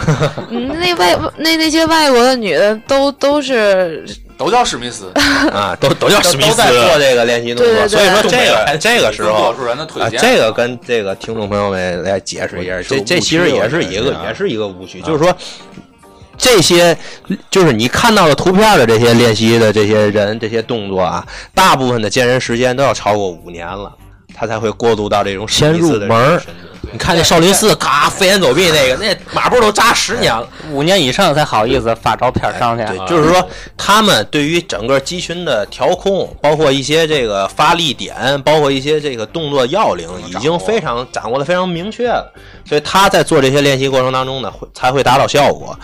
[0.50, 5.10] 嗯，那外那那些外国的女的都都是都叫史密斯，
[5.52, 6.50] 啊，都都叫史密斯。
[6.50, 7.88] 都在做这个练习动作，对对对。
[7.88, 15.34] 所以说这个这个时候多数人的推啊，这个跟这个听众朋友们来解释一下，这这其实也是一个也是一个误区，就是说。
[16.38, 16.96] 这些
[17.50, 21.24] 就是你看到的图片的这些练习的这些人这些动作啊，
[21.54, 23.92] 大部分的健身时间都要超过五年了。
[24.34, 26.40] 他才会过渡到这种先入门。
[26.90, 30.46] 你看那少林寺，咔飞檐走壁那个，那马步都扎十年了。
[30.70, 32.84] 五年以上才好意思发照片上去。
[32.84, 33.48] 对，就是说
[33.78, 42.30] 他们对于整个肌群的调控，包括一些这个发力点，包括一些这个动作要领，已经非常掌握的非常明确了。
[42.66, 45.78] 所以他在做这些练习过程当中呢，会才会达到效果。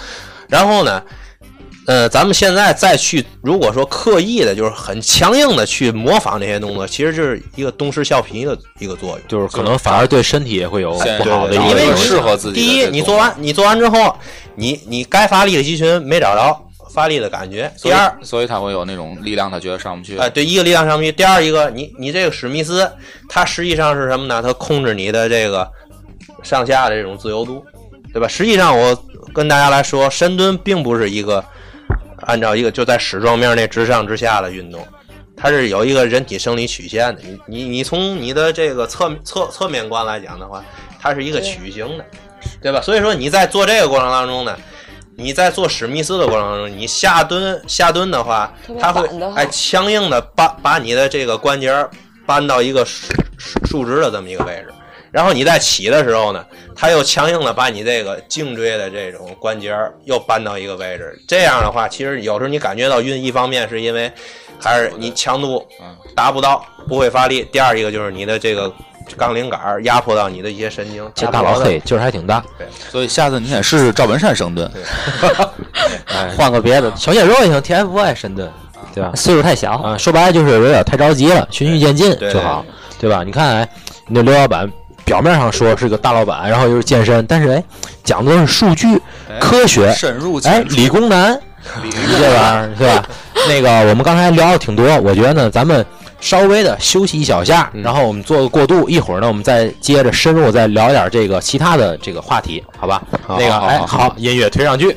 [0.48, 1.00] 然后呢，
[1.88, 9.20] 呃，咱们现在再去，如果说刻意的，就是很强硬的去模仿这些动作，其实就是一个东施效颦的一个作用。
[9.26, 14.14] 就是可能反而对身体也会有不好的因为你适合自己第一，你做完你做完之后，
[14.54, 16.54] 你你该发力的肌群没找着
[16.90, 17.72] 发力的感觉。
[17.80, 20.18] 第二，所以他会有那种力量，他觉得上不去。
[20.18, 21.10] 哎，对，一个力量上不去。
[21.10, 22.86] 第二一个，你你这个史密斯，
[23.30, 24.42] 它实际上是什么呢？
[24.42, 25.66] 它控制你的这个
[26.42, 27.64] 上下的这种自由度，
[28.12, 28.28] 对吧？
[28.28, 31.42] 实际上，我跟大家来说，深蹲并不是一个
[32.28, 34.86] 按照一个就在矢状面那直上直下的运动，
[35.36, 37.22] 它是有一个人体生理曲线的。
[37.22, 40.62] 你你你从你的这个侧侧侧面观来讲的话，
[41.00, 42.04] 它是一个曲形的，
[42.62, 42.80] 对吧？
[42.80, 44.56] 所以说你在做这个过程当中呢。
[45.20, 51.90] 你在做史密斯的过程当中，你下蹲下蹲的话它会哎强硬的把把你的这个关节儿
[52.24, 54.72] 搬到一个竖竖竖直的这么一个位置，
[55.10, 56.44] 然后你在起的时候呢，
[56.74, 61.18] 它又强硬的把你这个颈椎的这种关节儿又搬到一个位置。
[61.26, 64.12] 这样的话，其实有时候你感觉到晕，一方面是因为
[64.60, 65.66] 还是你强度
[66.14, 68.72] 达不到，不会发力；第二一个就是你的这个
[69.16, 71.10] 杠铃杆儿压迫到你的一些神经。
[71.14, 72.44] 这大老黑劲儿还挺大。
[72.90, 74.70] 所以下次你得试试赵本山深蹲。
[76.06, 78.50] 哎， 换个别的，小鲜肉也行，TFBOY 深蹲，
[78.94, 79.12] 对吧？
[79.14, 79.72] 岁数太小。
[79.78, 82.64] 啊，说白了就是有点太着急了，循序渐进对就好，
[82.98, 83.22] 对吧？
[83.24, 83.68] 你看，哎，
[84.06, 84.70] 你这刘老板
[85.08, 87.64] 表面上说是个大老板，然后又是健身，但是哎，
[88.04, 89.00] 讲的都是数据、
[89.40, 91.40] 科学，深入哎，理工男，
[92.18, 93.02] 这玩意儿是吧？
[93.48, 95.84] 那个我们刚才聊的挺多，我觉得呢，咱们
[96.20, 103.02] 稍微的休息一小下，然后我们做个过渡，一会儿呢，我们再接着深入再聊点这个其他的这个话题，好吧？
[103.28, 104.94] 那个哎，好，音乐推上去。